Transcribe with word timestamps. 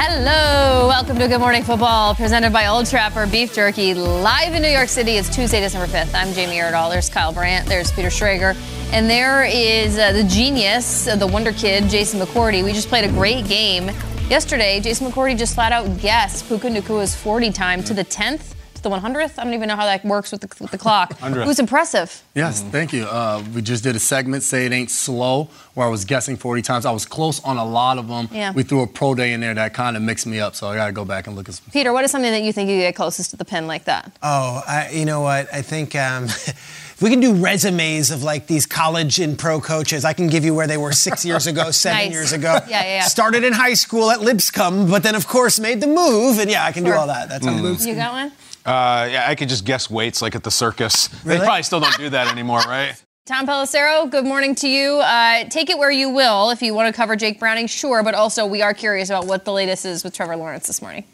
Hello, 0.00 0.86
welcome 0.86 1.18
to 1.18 1.26
Good 1.26 1.40
Morning 1.40 1.64
Football, 1.64 2.14
presented 2.14 2.52
by 2.52 2.68
Old 2.68 2.86
Trapper 2.86 3.26
Beef 3.26 3.52
Jerky, 3.52 3.94
live 3.94 4.54
in 4.54 4.62
New 4.62 4.68
York 4.68 4.88
City. 4.88 5.16
It's 5.16 5.28
Tuesday, 5.28 5.58
December 5.60 5.88
5th. 5.88 6.14
I'm 6.14 6.32
Jamie 6.34 6.58
Erdahl. 6.58 6.88
There's 6.88 7.08
Kyle 7.08 7.32
Brandt. 7.32 7.66
There's 7.66 7.90
Peter 7.90 8.06
Schrager. 8.06 8.54
And 8.92 9.10
there 9.10 9.42
is 9.42 9.98
uh, 9.98 10.12
the 10.12 10.22
genius, 10.22 11.08
uh, 11.08 11.16
the 11.16 11.26
wonder 11.26 11.52
kid, 11.52 11.88
Jason 11.88 12.20
McCourty. 12.20 12.62
We 12.62 12.72
just 12.74 12.86
played 12.86 13.06
a 13.06 13.12
great 13.12 13.48
game 13.48 13.86
yesterday. 14.30 14.78
Jason 14.78 15.10
McCourty 15.10 15.36
just 15.36 15.56
flat 15.56 15.72
out 15.72 15.98
guessed 15.98 16.46
Puka 16.46 16.70
Nacua's 16.70 17.16
40 17.16 17.50
time 17.50 17.82
to 17.82 17.92
the 17.92 18.04
10th, 18.04 18.54
to 18.78 18.88
the 18.88 18.90
100th. 18.90 19.38
I 19.38 19.44
don't 19.44 19.54
even 19.54 19.68
know 19.68 19.76
how 19.76 19.84
that 19.86 20.04
works 20.04 20.32
with 20.32 20.40
the, 20.40 20.48
with 20.62 20.70
the 20.70 20.78
clock. 20.78 21.16
It 21.38 21.46
was 21.46 21.58
impressive. 21.60 22.22
Yes, 22.34 22.62
thank 22.62 22.92
you. 22.92 23.04
Uh, 23.04 23.42
we 23.54 23.62
just 23.62 23.84
did 23.84 23.94
a 23.96 23.98
segment, 23.98 24.42
Say 24.42 24.66
It 24.66 24.72
Ain't 24.72 24.90
Slow, 24.90 25.48
where 25.74 25.86
I 25.86 25.90
was 25.90 26.04
guessing 26.04 26.36
40 26.36 26.62
times. 26.62 26.84
I 26.86 26.90
was 26.90 27.04
close 27.06 27.42
on 27.44 27.56
a 27.58 27.64
lot 27.64 27.98
of 27.98 28.08
them. 28.08 28.28
Yeah. 28.32 28.52
We 28.52 28.62
threw 28.62 28.82
a 28.82 28.86
pro 28.86 29.14
day 29.14 29.32
in 29.32 29.40
there 29.40 29.54
that 29.54 29.74
kind 29.74 29.96
of 29.96 30.02
mixed 30.02 30.26
me 30.26 30.40
up, 30.40 30.54
so 30.56 30.68
I 30.68 30.74
got 30.76 30.86
to 30.86 30.92
go 30.92 31.04
back 31.04 31.26
and 31.26 31.36
look 31.36 31.48
at 31.48 31.54
some. 31.56 31.70
Peter, 31.72 31.92
what 31.92 32.04
is 32.04 32.10
something 32.10 32.30
that 32.30 32.42
you 32.42 32.52
think 32.52 32.70
you 32.70 32.76
get 32.78 32.94
closest 32.96 33.30
to 33.30 33.36
the 33.36 33.44
pin 33.44 33.66
like 33.66 33.84
that? 33.84 34.10
Oh, 34.22 34.62
I, 34.66 34.90
you 34.90 35.04
know 35.04 35.20
what? 35.20 35.52
I 35.54 35.62
think 35.62 35.94
um, 35.94 36.24
if 36.24 36.98
we 37.02 37.10
can 37.10 37.20
do 37.20 37.34
resumes 37.34 38.10
of 38.10 38.22
like 38.22 38.46
these 38.46 38.66
college 38.66 39.20
and 39.20 39.38
pro 39.38 39.60
coaches, 39.60 40.04
I 40.04 40.12
can 40.12 40.28
give 40.28 40.44
you 40.44 40.54
where 40.54 40.66
they 40.66 40.76
were 40.78 40.92
six 40.92 41.24
years 41.24 41.46
ago, 41.46 41.70
seven 41.72 41.98
Nice. 41.98 42.12
years 42.12 42.32
ago. 42.32 42.58
Yeah, 42.68 42.82
yeah, 42.82 42.82
yeah. 42.96 43.02
Started 43.02 43.44
in 43.44 43.52
high 43.52 43.74
school 43.74 44.10
at 44.10 44.20
Lipscomb, 44.20 44.88
but 44.90 45.02
then 45.02 45.14
of 45.14 45.26
course 45.28 45.60
made 45.60 45.80
the 45.80 45.86
move, 45.86 46.38
and 46.38 46.50
yeah, 46.50 46.64
I 46.64 46.72
can 46.72 46.84
Sure. 46.84 46.94
do 46.94 46.98
all 47.00 47.06
that. 47.08 47.28
That's 47.28 47.44
how 47.46 47.52
moves. 47.56 47.86
You 47.86 47.94
got 47.94 48.12
one? 48.12 48.32
Uh, 48.68 49.08
yeah, 49.10 49.24
I 49.26 49.34
could 49.34 49.48
just 49.48 49.64
guess 49.64 49.88
weights 49.88 50.20
like 50.20 50.34
at 50.34 50.44
the 50.44 50.50
circus. 50.50 51.08
They 51.24 51.38
probably 51.38 51.62
still 51.62 51.80
don't 51.80 51.96
do 51.96 52.10
that 52.10 52.30
anymore, 52.30 52.58
right? 52.60 53.02
Tom 53.24 53.46
Pelissero, 53.46 54.10
good 54.10 54.26
morning 54.26 54.54
to 54.56 54.68
you. 54.68 54.96
Uh, 54.96 55.44
take 55.44 55.70
it 55.70 55.78
where 55.78 55.90
you 55.90 56.10
will. 56.10 56.50
If 56.50 56.60
you 56.60 56.74
want 56.74 56.94
to 56.94 56.96
cover 56.96 57.16
Jake 57.16 57.40
Browning, 57.40 57.66
sure, 57.66 58.02
but 58.02 58.14
also 58.14 58.44
we 58.44 58.60
are 58.60 58.74
curious 58.74 59.08
about 59.08 59.26
what 59.26 59.46
the 59.46 59.54
latest 59.54 59.86
is 59.86 60.04
with 60.04 60.14
Trevor 60.14 60.36
Lawrence 60.36 60.66
this 60.66 60.82
morning. 60.82 61.04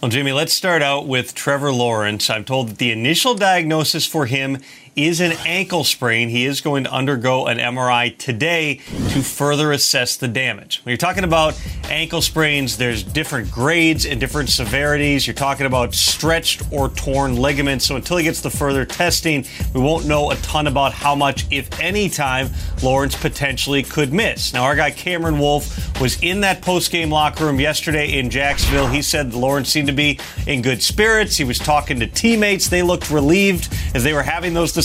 Well, 0.00 0.10
Jimmy, 0.10 0.32
let's 0.32 0.54
start 0.54 0.80
out 0.80 1.06
with 1.06 1.34
Trevor 1.34 1.72
Lawrence. 1.72 2.30
I'm 2.30 2.44
told 2.44 2.68
that 2.70 2.78
the 2.78 2.90
initial 2.90 3.34
diagnosis 3.34 4.06
for 4.06 4.24
him 4.24 4.58
is 4.96 5.20
an 5.20 5.32
ankle 5.44 5.82
sprain. 5.82 6.28
He 6.28 6.46
is 6.46 6.60
going 6.60 6.84
to 6.84 6.92
undergo 6.92 7.46
an 7.46 7.58
MRI 7.58 8.16
today 8.16 8.76
to 9.10 9.22
further 9.22 9.72
assess 9.72 10.16
the 10.16 10.28
damage. 10.28 10.80
When 10.84 10.92
you're 10.92 10.96
talking 10.96 11.24
about 11.24 11.60
ankle 11.90 12.22
sprains, 12.22 12.76
there's 12.76 13.02
different 13.02 13.50
grades 13.50 14.06
and 14.06 14.20
different 14.20 14.50
severities. 14.50 15.26
You're 15.26 15.34
talking 15.34 15.66
about 15.66 15.94
stretched 15.94 16.62
or 16.72 16.90
torn 16.90 17.36
ligaments. 17.36 17.86
So 17.86 17.96
until 17.96 18.18
he 18.18 18.24
gets 18.24 18.40
the 18.40 18.50
further 18.50 18.84
testing, 18.84 19.44
we 19.74 19.80
won't 19.80 20.06
know 20.06 20.30
a 20.30 20.36
ton 20.36 20.68
about 20.68 20.92
how 20.92 21.16
much, 21.16 21.44
if 21.50 21.80
any 21.80 22.08
time, 22.08 22.50
Lawrence 22.82 23.16
potentially 23.16 23.82
could 23.82 24.12
miss. 24.12 24.52
Now, 24.52 24.62
our 24.62 24.76
guy 24.76 24.92
Cameron 24.92 25.40
Wolf 25.40 26.00
was 26.00 26.22
in 26.22 26.40
that 26.42 26.62
post-game 26.62 27.10
locker 27.10 27.46
room 27.46 27.58
yesterday 27.58 28.18
in 28.18 28.30
Jacksonville. 28.30 28.86
He 28.86 29.02
said 29.02 29.34
Lawrence 29.34 29.70
seemed 29.70 29.88
to 29.88 29.94
be 29.94 30.20
in 30.46 30.62
good 30.62 30.82
spirits. 30.82 31.36
He 31.36 31.44
was 31.44 31.58
talking 31.58 31.98
to 32.00 32.06
teammates. 32.06 32.68
They 32.68 32.82
looked 32.82 33.10
relieved 33.10 33.72
as 33.94 34.04
they 34.04 34.12
were 34.12 34.22
having 34.22 34.54
those 34.54 34.70
discussions. 34.70 34.83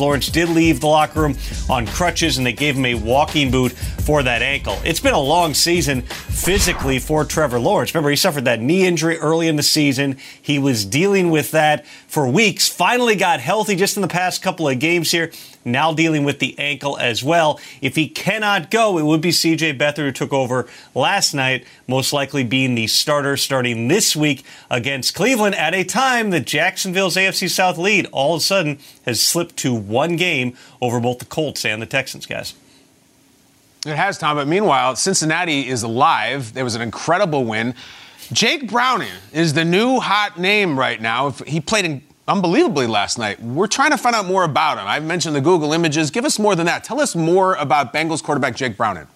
Lawrence 0.00 0.28
did 0.28 0.48
leave 0.48 0.80
the 0.80 0.86
locker 0.86 1.20
room 1.20 1.36
on 1.68 1.86
crutches, 1.86 2.38
and 2.38 2.46
they 2.46 2.52
gave 2.52 2.76
him 2.76 2.84
a 2.86 2.94
walking 2.94 3.50
boot 3.50 3.72
for 3.72 4.22
that 4.22 4.42
ankle. 4.42 4.78
It's 4.84 5.00
been 5.00 5.14
a 5.14 5.20
long 5.20 5.54
season 5.54 6.02
physically 6.02 6.98
for 6.98 7.24
Trevor 7.24 7.58
Lawrence. 7.58 7.94
Remember, 7.94 8.10
he 8.10 8.16
suffered 8.16 8.44
that 8.44 8.60
knee 8.60 8.86
injury 8.86 9.18
early 9.18 9.48
in 9.48 9.56
the 9.56 9.62
season. 9.62 10.18
He 10.40 10.58
was 10.58 10.84
dealing 10.84 11.30
with 11.30 11.50
that 11.52 11.86
for 12.06 12.28
weeks. 12.28 12.68
Finally 12.68 13.16
got 13.16 13.40
healthy 13.40 13.76
just 13.76 13.96
in 13.96 14.02
the 14.02 14.08
past 14.08 14.42
couple 14.42 14.68
of 14.68 14.78
games 14.78 15.10
here. 15.10 15.32
Now 15.66 15.92
dealing 15.92 16.22
with 16.22 16.38
the 16.38 16.56
ankle 16.58 16.96
as 16.96 17.24
well. 17.24 17.58
If 17.82 17.96
he 17.96 18.08
cannot 18.08 18.70
go, 18.70 18.98
it 18.98 19.02
would 19.02 19.20
be 19.20 19.30
CJ 19.30 19.76
Beathard 19.76 19.96
who 19.96 20.12
took 20.12 20.32
over 20.32 20.68
last 20.94 21.34
night, 21.34 21.66
most 21.88 22.12
likely 22.12 22.44
being 22.44 22.76
the 22.76 22.86
starter 22.86 23.36
starting 23.36 23.88
this 23.88 24.14
week 24.14 24.44
against 24.70 25.14
Cleveland 25.14 25.56
at 25.56 25.74
a 25.74 25.82
time 25.82 26.30
that 26.30 26.46
Jacksonville's 26.46 27.16
AFC 27.16 27.50
South 27.50 27.78
lead 27.78 28.06
all 28.12 28.36
of 28.36 28.40
a 28.40 28.44
sudden 28.44 28.78
has 29.04 29.20
slipped 29.20 29.56
to 29.56 29.74
one 29.74 30.14
game 30.14 30.56
over 30.80 31.00
both 31.00 31.18
the 31.18 31.24
Colts 31.24 31.64
and 31.64 31.82
the 31.82 31.86
Texans, 31.86 32.26
guys. 32.26 32.54
It 33.84 33.96
has, 33.96 34.18
Tom. 34.18 34.36
But 34.36 34.46
meanwhile, 34.46 34.94
Cincinnati 34.94 35.68
is 35.68 35.82
alive. 35.82 36.54
There 36.54 36.64
was 36.64 36.76
an 36.76 36.82
incredible 36.82 37.44
win. 37.44 37.74
Jake 38.32 38.70
Browning 38.70 39.12
is 39.32 39.54
the 39.54 39.64
new 39.64 40.00
hot 40.00 40.38
name 40.38 40.78
right 40.78 41.00
now. 41.00 41.30
He 41.30 41.60
played 41.60 41.84
in 41.84 42.02
unbelievably 42.28 42.86
last 42.86 43.18
night. 43.18 43.42
We're 43.42 43.66
trying 43.66 43.90
to 43.90 43.98
find 43.98 44.16
out 44.16 44.26
more 44.26 44.44
about 44.44 44.78
him. 44.78 44.86
I've 44.86 45.04
mentioned 45.04 45.36
the 45.36 45.40
Google 45.40 45.72
images. 45.72 46.10
Give 46.10 46.24
us 46.24 46.38
more 46.38 46.54
than 46.54 46.66
that. 46.66 46.84
Tell 46.84 47.00
us 47.00 47.14
more 47.14 47.54
about 47.54 47.92
Bengals 47.92 48.22
quarterback 48.22 48.56
Jake 48.56 48.76
Browning. 48.76 49.06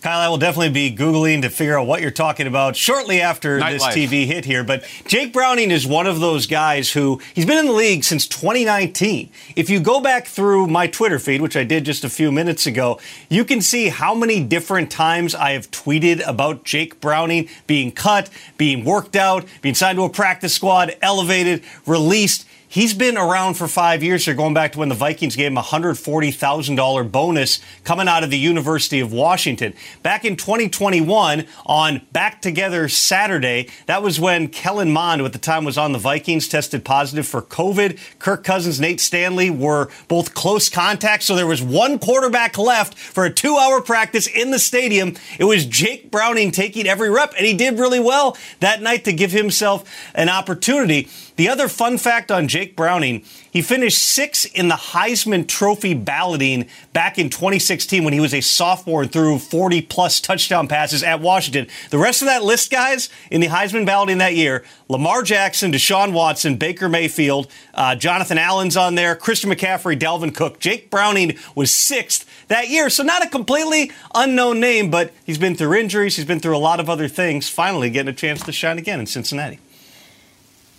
Kyle, 0.00 0.20
I 0.20 0.28
will 0.28 0.38
definitely 0.38 0.70
be 0.70 0.94
Googling 0.94 1.42
to 1.42 1.50
figure 1.50 1.76
out 1.76 1.88
what 1.88 2.00
you're 2.00 2.12
talking 2.12 2.46
about 2.46 2.76
shortly 2.76 3.20
after 3.20 3.58
this. 3.58 3.82
TV 3.84 4.26
hit 4.26 4.44
here. 4.44 4.62
But 4.62 4.84
Jake 5.06 5.32
Browning 5.32 5.72
is 5.72 5.86
one 5.86 6.06
of 6.06 6.20
those 6.20 6.46
guys 6.46 6.92
who 6.92 7.20
he's 7.34 7.44
been 7.44 7.58
in 7.58 7.66
the 7.66 7.72
league 7.72 8.04
since 8.04 8.28
2019. 8.28 9.28
If 9.56 9.68
you 9.68 9.80
go 9.80 10.00
back 10.00 10.26
through 10.26 10.68
my 10.68 10.86
Twitter 10.86 11.18
feed, 11.18 11.40
which 11.40 11.56
I 11.56 11.64
did 11.64 11.84
just 11.84 12.04
a 12.04 12.08
few 12.08 12.30
minutes 12.30 12.66
ago, 12.66 13.00
you 13.28 13.44
can 13.44 13.60
see 13.60 13.88
how 13.88 14.14
many 14.14 14.42
different 14.42 14.90
times 14.90 15.34
I 15.34 15.52
have 15.52 15.70
tweeted 15.72 16.24
about 16.26 16.64
Jake 16.64 17.00
Browning 17.00 17.48
being 17.66 17.90
cut, 17.90 18.30
being 18.56 18.84
worked 18.84 19.16
out, 19.16 19.46
being 19.62 19.74
signed 19.74 19.98
to 19.98 20.04
a 20.04 20.10
practice 20.10 20.54
squad, 20.54 20.96
elevated, 21.02 21.64
released. 21.86 22.47
He's 22.70 22.92
been 22.92 23.16
around 23.16 23.54
for 23.54 23.66
five 23.66 24.02
years 24.02 24.26
here, 24.26 24.34
going 24.34 24.52
back 24.52 24.72
to 24.72 24.78
when 24.78 24.90
the 24.90 24.94
Vikings 24.94 25.36
gave 25.36 25.46
him 25.46 25.56
a 25.56 25.62
$140,000 25.62 27.10
bonus 27.10 27.60
coming 27.82 28.08
out 28.08 28.22
of 28.22 28.30
the 28.30 28.38
University 28.38 29.00
of 29.00 29.10
Washington. 29.10 29.72
Back 30.02 30.26
in 30.26 30.36
2021, 30.36 31.46
on 31.64 32.02
Back 32.12 32.42
Together 32.42 32.86
Saturday, 32.90 33.70
that 33.86 34.02
was 34.02 34.20
when 34.20 34.48
Kellen 34.48 34.92
Mond, 34.92 35.22
who 35.22 35.26
at 35.26 35.32
the 35.32 35.38
time 35.38 35.64
was 35.64 35.78
on 35.78 35.92
the 35.92 35.98
Vikings, 35.98 36.46
tested 36.46 36.84
positive 36.84 37.26
for 37.26 37.40
COVID. 37.40 37.98
Kirk 38.18 38.44
Cousins, 38.44 38.78
Nate 38.78 39.00
Stanley 39.00 39.48
were 39.48 39.88
both 40.06 40.34
close 40.34 40.68
contacts, 40.68 41.24
so 41.24 41.34
there 41.34 41.46
was 41.46 41.62
one 41.62 41.98
quarterback 41.98 42.58
left 42.58 42.98
for 42.98 43.24
a 43.24 43.32
two 43.32 43.56
hour 43.56 43.80
practice 43.80 44.26
in 44.26 44.50
the 44.50 44.58
stadium. 44.58 45.16
It 45.38 45.44
was 45.44 45.64
Jake 45.64 46.10
Browning 46.10 46.50
taking 46.50 46.86
every 46.86 47.08
rep, 47.08 47.32
and 47.38 47.46
he 47.46 47.54
did 47.54 47.78
really 47.78 48.00
well 48.00 48.36
that 48.60 48.82
night 48.82 49.04
to 49.06 49.14
give 49.14 49.32
himself 49.32 49.90
an 50.14 50.28
opportunity. 50.28 51.08
The 51.38 51.48
other 51.48 51.68
fun 51.68 51.98
fact 51.98 52.32
on 52.32 52.48
Jake 52.48 52.74
Browning, 52.74 53.22
he 53.48 53.62
finished 53.62 54.02
sixth 54.02 54.52
in 54.56 54.66
the 54.66 54.74
Heisman 54.74 55.46
Trophy 55.46 55.94
balloting 55.94 56.66
back 56.92 57.16
in 57.16 57.30
2016 57.30 58.02
when 58.02 58.12
he 58.12 58.18
was 58.18 58.34
a 58.34 58.40
sophomore 58.40 59.02
and 59.02 59.12
threw 59.12 59.38
40 59.38 59.82
plus 59.82 60.20
touchdown 60.20 60.66
passes 60.66 61.04
at 61.04 61.20
Washington. 61.20 61.68
The 61.90 61.98
rest 61.98 62.22
of 62.22 62.26
that 62.26 62.42
list, 62.42 62.72
guys, 62.72 63.08
in 63.30 63.40
the 63.40 63.46
Heisman 63.46 63.86
balloting 63.86 64.18
that 64.18 64.34
year, 64.34 64.64
Lamar 64.88 65.22
Jackson, 65.22 65.70
Deshaun 65.70 66.12
Watson, 66.12 66.56
Baker 66.56 66.88
Mayfield, 66.88 67.46
uh, 67.72 67.94
Jonathan 67.94 68.36
Allen's 68.36 68.76
on 68.76 68.96
there, 68.96 69.14
Christian 69.14 69.48
McCaffrey, 69.48 69.96
Dalvin 69.96 70.34
Cook. 70.34 70.58
Jake 70.58 70.90
Browning 70.90 71.38
was 71.54 71.70
sixth 71.70 72.28
that 72.48 72.68
year. 72.68 72.90
So 72.90 73.04
not 73.04 73.24
a 73.24 73.28
completely 73.28 73.92
unknown 74.12 74.58
name, 74.58 74.90
but 74.90 75.12
he's 75.24 75.38
been 75.38 75.54
through 75.54 75.74
injuries. 75.74 76.16
He's 76.16 76.26
been 76.26 76.40
through 76.40 76.56
a 76.56 76.58
lot 76.58 76.80
of 76.80 76.90
other 76.90 77.06
things. 77.06 77.48
Finally 77.48 77.90
getting 77.90 78.12
a 78.12 78.16
chance 78.16 78.42
to 78.42 78.50
shine 78.50 78.76
again 78.76 78.98
in 78.98 79.06
Cincinnati. 79.06 79.60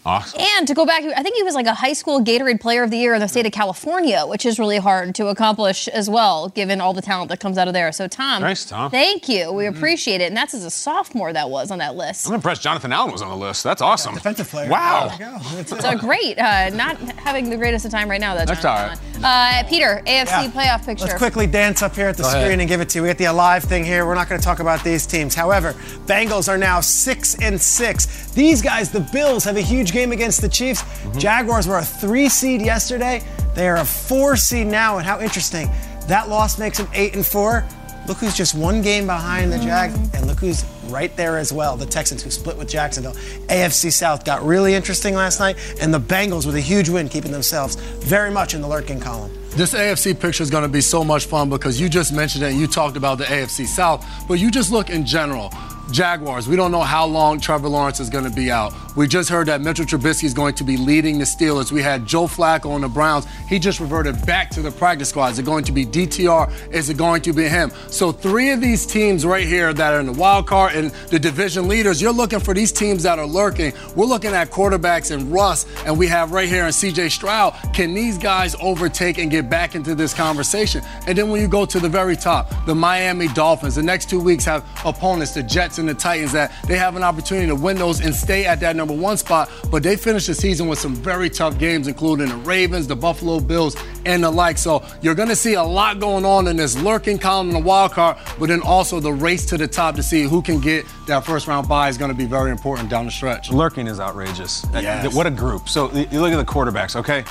Awesome. 0.10 0.42
And 0.42 0.68
to 0.68 0.74
go 0.74 0.86
back, 0.86 1.04
I 1.04 1.22
think 1.22 1.36
he 1.36 1.44
was 1.44 1.54
like 1.56 1.68
a 1.68 1.74
high 1.74 1.94
school 1.94 2.20
Gatorade 2.24 2.60
Player 2.60 2.84
of 2.84 2.90
the 2.90 2.98
Year 2.98 3.14
in 3.14 3.20
the 3.20 3.28
state 3.28 3.46
of 3.46 3.52
California, 3.52 4.24
which 4.26 4.46
is 4.46 4.58
really 4.58 4.78
hard 4.78 5.14
to 5.16 5.28
accomplish 5.28 5.88
as 5.90 6.10
well, 6.10 6.50
given 6.50 6.82
all 6.82 6.94
the 6.94 7.02
talent 7.02 7.30
that 7.30 7.40
comes 7.40 7.58
out 7.58 7.68
of 7.68 7.74
there. 7.74 7.92
So, 7.92 8.08
Tom, 8.08 8.42
Nice, 8.42 8.66
Tom. 8.66 8.90
thank 8.90 9.30
you. 9.30 9.52
We 9.52 9.68
appreciate 9.68 10.22
it. 10.22 10.26
And 10.26 10.36
that's 10.38 10.54
as 10.54 10.66
a 10.66 10.72
sophomore 10.72 11.32
that 11.34 11.50
was 11.50 11.70
on 11.72 11.78
that 11.78 11.96
list. 11.96 12.28
I'm 12.28 12.34
impressed 12.34 12.62
Jonathan 12.64 12.92
Allen 12.92 13.12
was 13.12 13.22
on 13.22 13.30
the 13.30 13.36
list. 13.36 13.64
That's 13.64 13.82
awesome. 13.82 14.16
Defensive 14.16 14.50
player. 14.50 14.70
Wow. 14.70 15.16
There 15.18 15.30
you. 15.32 15.64
That's 15.64 15.70
So 15.82 15.98
great. 15.98 16.38
Uh, 16.40 16.70
not 16.72 16.98
having 16.98 17.50
the 17.50 17.58
greatest 17.58 17.86
of 17.86 17.92
time 17.92 18.10
right 18.10 18.22
now, 18.22 18.36
though. 18.36 18.46
That's 18.46 18.62
John. 18.62 18.80
all 18.80 18.88
right. 19.22 19.64
Uh, 19.66 19.68
Peter, 19.70 20.02
AFC 20.08 20.44
Yeah. 20.46 20.52
playoff 20.52 20.86
picture. 20.86 21.06
Let's 21.06 21.18
quickly 21.18 21.46
dance 21.48 21.82
up 21.82 21.96
here 21.96 22.08
at 22.08 22.18
the 22.18 22.24
Go 22.24 22.30
screen 22.30 22.44
ahead. 22.46 22.60
and 22.60 22.68
give 22.70 22.82
it 22.82 22.90
to 22.90 22.98
you. 23.00 23.04
We 23.04 23.10
got 23.10 23.18
the 23.18 23.26
alive 23.26 23.64
thing 23.64 23.84
here. 23.84 24.06
We're 24.06 24.16
not 24.16 24.30
going 24.30 24.40
to 24.40 24.46
talk 24.46 24.60
about 24.60 24.84
these 24.84 25.06
teams. 25.06 25.36
However, 25.36 25.74
Bengals 26.08 26.48
are 26.50 26.58
now 26.58 26.80
six 26.82 27.36
and 27.42 27.60
six. 27.60 28.32
These 28.32 28.62
guys, 28.62 28.90
the 28.92 29.02
Bills, 29.02 29.44
have 29.44 29.58
a 29.58 29.62
huge 29.62 29.92
game 29.92 29.99
against 30.12 30.42
the 30.42 30.50
Chiefs. 30.50 30.82
Mm-hmm. 30.82 31.20
Jaguars 31.20 31.68
were 31.68 31.78
a 31.78 31.86
three 31.86 32.30
seed 32.30 32.62
yesterday. 32.62 33.22
They 33.56 33.68
are 33.68 33.78
a 33.78 33.86
four 33.86 34.38
seed 34.38 34.68
now. 34.68 34.98
And 34.98 35.06
how 35.06 35.20
interesting! 35.20 35.70
That 36.08 36.30
loss 36.30 36.58
makes 36.58 36.78
them 36.78 36.88
eight 36.94 37.16
and 37.16 37.26
four. 37.26 37.66
Look 38.08 38.18
who's 38.18 38.36
just 38.36 38.56
one 38.56 38.82
game 38.82 39.06
behind 39.06 39.54
the 39.54 39.60
Jags, 39.60 39.96
and 40.16 40.26
look 40.26 40.40
who's 40.40 40.66
right 40.86 41.16
there 41.16 41.38
as 41.38 41.54
well. 41.54 41.78
The 41.78 41.86
Texans, 41.86 42.24
who 42.24 42.32
split 42.32 42.58
with 42.58 42.68
Jacksonville. 42.68 43.14
AFC 43.48 43.92
South 43.92 44.26
got 44.26 44.44
really 44.44 44.74
interesting 44.74 45.14
last 45.14 45.40
night, 45.40 45.58
and 45.80 45.94
the 45.94 46.00
Bengals 46.00 46.46
with 46.46 46.56
a 46.56 46.62
huge 46.62 46.90
win, 46.90 47.08
keeping 47.10 47.32
themselves 47.32 47.76
very 47.76 48.32
much 48.32 48.56
in 48.56 48.62
the 48.62 48.68
lurking 48.68 49.00
column. 49.00 49.32
This 49.52 49.74
AFC 49.74 50.20
picture 50.20 50.44
is 50.44 50.50
going 50.50 50.64
to 50.64 50.70
be 50.70 50.82
so 50.82 51.04
much 51.04 51.26
fun 51.26 51.50
because 51.50 51.80
you 51.80 51.90
just 51.90 52.14
mentioned 52.14 52.44
it 52.44 52.52
and 52.52 52.60
you 52.60 52.68
talked 52.68 52.98
about 52.98 53.18
the 53.18 53.26
AFC 53.26 53.66
South, 53.66 54.06
but 54.28 54.36
you 54.40 54.52
just 54.52 54.72
look 54.72 54.90
in 54.90 55.06
general. 55.06 55.52
Jaguars, 55.92 56.48
we 56.48 56.56
don't 56.56 56.72
know 56.72 56.82
how 56.82 57.06
long 57.06 57.40
Trevor 57.40 57.70
Lawrence 57.70 58.00
is 58.00 58.10
going 58.10 58.24
to 58.24 58.30
be 58.30 58.52
out. 58.52 58.74
We 58.96 59.08
just 59.08 59.30
heard 59.30 59.48
that 59.48 59.62
Mitchell 59.62 59.86
Trubisky 59.86 60.26
is 60.26 60.34
going 60.34 60.56
to 60.56 60.64
be 60.64 60.78
leading 60.78 61.20
the 61.20 61.26
Steelers. 61.26 61.72
We 61.72 61.82
had 61.82 62.06
Joe 62.06 62.26
Flacco 62.26 62.72
on 62.72 62.82
the 62.82 62.88
Browns. 62.88 63.26
He 63.48 63.60
just 63.60 63.80
reverted 63.80 64.26
back 64.26 64.50
to 64.52 64.62
the 64.62 64.72
practice 64.72 65.10
squad. 65.10 65.32
Is 65.32 65.40
it 65.40 65.46
going 65.46 65.64
to 65.66 65.72
be 65.72 65.86
DTR? 65.86 66.74
Is 66.74 66.90
it 66.90 66.98
going 66.98 67.22
to 67.24 67.34
be 67.34 67.48
him? 67.48 67.72
So 67.88 68.12
three 68.12 68.52
of 68.52 68.62
these 68.62 68.86
teams 68.86 69.26
right 69.26 69.46
here 69.46 69.74
that 69.74 69.94
are 69.94 70.00
in 70.00 70.06
the 70.06 70.14
wild 70.14 70.48
card 70.48 70.76
and 70.76 70.92
the 71.10 71.20
division 71.20 71.68
leaders, 71.68 72.02
you're 72.02 72.14
looking 72.14 72.40
for 72.40 72.54
these 72.54 72.72
teams 72.72 73.04
that 73.04 73.20
are 73.20 73.26
lurking. 73.26 73.74
We're 73.96 74.06
looking 74.06 74.32
at 74.32 74.50
quarterbacks 74.50 75.12
and 75.12 75.32
Russ, 75.32 75.66
and 75.86 75.98
we 75.98 76.08
have 76.08 76.32
right 76.32 76.48
here 76.48 76.66
in 76.66 76.72
CJ 76.72 77.12
Stroud. 77.12 77.56
Can 77.74 77.94
these 77.94 78.18
guys 78.18 78.56
overtake 78.62 79.18
and 79.18 79.32
get 79.32 79.50
back 79.50 79.76
into 79.76 79.96
this 79.96 80.14
conversation? 80.14 80.84
And 81.08 81.18
then 81.18 81.30
when 81.30 81.42
you 81.42 81.48
go 81.48 81.66
to 81.66 81.80
the 81.80 81.90
very 81.90 82.16
top, 82.16 82.52
the 82.66 82.76
Miami 82.76 83.28
Dolphins, 83.30 83.76
the 83.76 83.84
next 83.84 84.10
two 84.10 84.20
weeks 84.20 84.46
have 84.46 84.64
opponents, 84.86 85.34
the 85.34 85.44
Jets 85.44 85.79
and 85.80 85.90
the 85.90 85.94
Titans, 85.94 86.32
that 86.34 86.52
they 86.68 86.78
have 86.78 86.96
an 86.96 87.04
opportunity 87.04 87.48
to 87.48 87.56
win 87.56 87.78
those 87.78 88.02
and 88.02 88.14
stay 88.14 88.46
at 88.46 88.60
that 88.60 88.76
number 88.76 88.94
one 88.94 89.18
spot. 89.18 89.50
But 89.72 89.84
they 89.84 89.96
finished 89.96 90.28
the 90.28 90.36
season 90.36 90.68
with 90.68 90.80
some 90.80 90.96
very 90.96 91.30
tough 91.30 91.58
games, 91.58 91.88
including 91.88 92.30
the 92.30 92.38
Ravens, 92.38 92.88
the 92.88 92.96
Buffalo 92.96 93.40
Bills, 93.40 93.76
and 94.06 94.24
the 94.24 94.30
like. 94.30 94.58
So 94.58 94.86
you're 95.02 95.16
going 95.16 95.30
to 95.30 95.36
see 95.36 95.54
a 95.56 95.64
lot 95.64 96.00
going 96.00 96.26
on 96.26 96.48
in 96.48 96.58
this 96.58 96.78
lurking 96.78 97.18
column 97.18 97.50
in 97.50 97.54
the 97.54 97.62
wild 97.62 97.92
card, 97.94 98.18
but 98.40 98.50
then 98.50 98.62
also 98.62 99.00
the 99.00 99.14
race 99.14 99.46
to 99.48 99.58
the 99.58 99.68
top 99.68 99.96
to 99.96 100.04
see 100.04 100.24
who 100.24 100.42
can 100.42 100.60
get 100.60 100.86
that 101.08 101.26
first 101.26 101.48
round 101.48 101.68
bye 101.68 101.90
is 101.90 101.98
going 101.98 102.12
to 102.12 102.18
be 102.18 102.26
very 102.26 102.52
important 102.52 102.90
down 102.90 103.06
the 103.06 103.12
stretch. 103.12 103.52
Lurking 103.52 103.88
is 103.88 104.00
outrageous. 104.00 104.66
Yes. 104.74 105.14
What 105.14 105.28
a 105.28 105.32
group. 105.32 105.70
So 105.70 105.92
you 105.92 106.22
look 106.22 106.32
at 106.32 106.38
the 106.38 106.46
quarterbacks, 106.46 106.96
okay? 106.96 107.24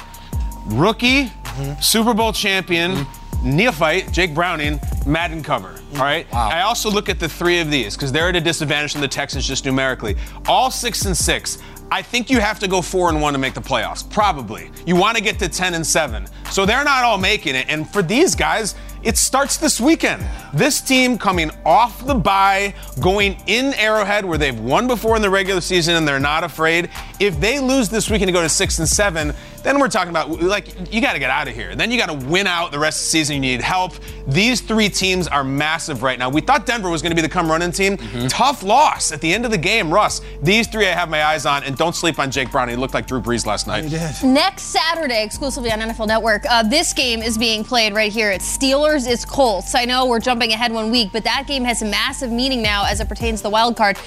Rookie, 0.67 1.25
mm-hmm. 1.25 1.81
Super 1.81 2.15
Bowl 2.15 2.33
champion, 2.33 2.93
mm-hmm. 2.93 3.18
Neophyte, 3.43 4.13
Jake 4.13 4.35
Browning, 4.35 4.81
Madden 5.07 5.43
cover. 5.43 5.81
All 5.95 6.01
right. 6.01 6.31
Wow. 6.33 6.49
I 6.49 6.63
also 6.63 6.91
look 6.91 7.09
at 7.09 7.19
the 7.19 7.29
three 7.29 7.61
of 7.61 7.71
these 7.71 7.97
because 7.97 8.13
they're 8.13 8.29
at 8.29 8.37
a 8.37 8.41
disadvantage 8.41 8.93
from 8.93 9.01
the 9.01 9.09
Texans 9.09 9.47
just 9.47 9.65
numerically. 9.65 10.17
All 10.47 10.71
six 10.71 11.05
and 11.05 11.17
six. 11.17 11.59
I 11.91 12.03
think 12.03 12.29
you 12.29 12.39
have 12.41 12.59
to 12.59 12.69
go 12.69 12.83
four 12.83 13.09
and 13.09 13.23
one 13.23 13.33
to 13.33 13.39
make 13.39 13.55
the 13.55 13.63
playoffs. 13.63 14.09
Probably. 14.11 14.71
You 14.85 14.95
want 14.97 15.17
to 15.17 15.23
get 15.23 15.39
to 15.39 15.49
ten 15.49 15.75
and 15.75 15.87
seven. 15.87 16.27
So 16.51 16.67
they're 16.67 16.85
not 16.85 17.05
all 17.05 17.17
making 17.17 17.55
it. 17.55 17.67
And 17.69 17.89
for 17.89 18.03
these 18.03 18.35
guys, 18.35 18.75
it 19.03 19.17
starts 19.17 19.57
this 19.57 19.81
weekend. 19.81 20.25
This 20.53 20.81
team 20.81 21.19
coming 21.19 21.51
off 21.65 22.05
the 22.07 22.15
bye, 22.15 22.75
going 23.01 23.37
in 23.47 23.75
Arrowhead 23.75 24.25
where 24.25 24.39
they've 24.39 24.59
won 24.59 24.87
before 24.87 25.17
in 25.17 25.23
the 25.23 25.31
regular 25.31 25.61
season 25.61 25.95
and 25.95 26.07
they're 26.07 26.19
not 26.19 26.45
afraid. 26.45 26.91
If 27.21 27.41
they 27.41 27.61
lose 27.61 27.89
this 27.89 28.11
weekend 28.11 28.29
to 28.29 28.33
go 28.33 28.43
to 28.43 28.49
six 28.49 28.79
and 28.79 28.89
seven, 28.89 29.35
then 29.63 29.79
we're 29.81 29.89
talking 29.89 30.11
about 30.11 30.41
like 30.43 30.93
you 30.93 31.01
got 31.01 31.15
to 31.15 31.19
get 31.19 31.31
out 31.31 31.49
of 31.49 31.55
here. 31.55 31.75
Then 31.75 31.91
you 31.91 31.99
got 31.99 32.07
to 32.07 32.27
win 32.27 32.47
out 32.47 32.71
the 32.73 32.79
rest 32.79 33.01
of 33.01 33.05
the 33.05 33.11
season. 33.11 33.35
You 33.37 33.41
need 33.41 33.61
help. 33.61 33.93
These 34.27 34.61
three 34.61 34.89
teams 34.89 35.29
are 35.29 35.45
massive 35.45 36.03
right 36.03 36.19
now. 36.19 36.29
We 36.29 36.41
thought 36.41 36.65
Denver 36.67 36.89
was 36.89 37.03
going 37.03 37.11
to 37.11 37.17
be 37.17 37.23
the 37.23 37.29
come 37.29 37.51
running 37.51 37.73
team. 37.73 37.97
Tough 38.29 38.63
loss 38.63 39.13
at 39.13 39.21
the 39.21 39.33
end 39.33 39.45
of 39.45 39.51
the 39.51 39.59
game, 39.59 39.93
Russ. 39.93 40.21
These 40.43 40.69
three 40.69 40.87
I 40.87 40.93
have 40.93 41.11
my 41.11 41.25
eyes 41.25 41.45
on, 41.45 41.65
and 41.65 41.77
don't 41.77 41.95
sleep 41.95 42.19
on 42.19 42.31
Jake 42.31 42.51
Brown. 42.51 42.69
He 42.69 42.77
looked 42.77 42.95
like 42.95 43.07
Drew 43.07 43.21
Brees 43.21 43.47
last 43.47 43.67
night. 43.67 43.85
He 43.85 43.91
did. 43.91 44.23
Next 44.23 44.65
Saturday, 44.65 45.23
exclusively 45.25 45.73
on 45.73 45.81
NFL 45.81 46.07
Network, 46.07 46.45
uh, 46.49 46.63
this 46.63 46.93
game 46.93 47.21
is 47.21 47.37
being 47.37 47.65
played 47.65 47.95
right 47.95 48.13
here. 48.13 48.31
It's 48.31 48.57
Steelers, 48.57 48.88
it's 48.95 49.25
Colts. 49.25 49.75
I 49.75 49.85
know 49.85 50.07
we're 50.07 50.21
jumping 50.21 50.53
ahead 50.53 50.73
one 50.73 50.91
week, 50.91 51.11
but 51.13 51.25
that 51.25 51.47
game 51.47 51.65
has 51.65 51.83
massive 51.83 52.31
meaning 52.31 52.63
now 52.63 52.85
as 52.87 53.01
it 53.01 53.09
pertains 53.09 53.41
to 53.41 53.45
the 53.45 53.51
wild 53.51 53.77
card. 53.77 53.99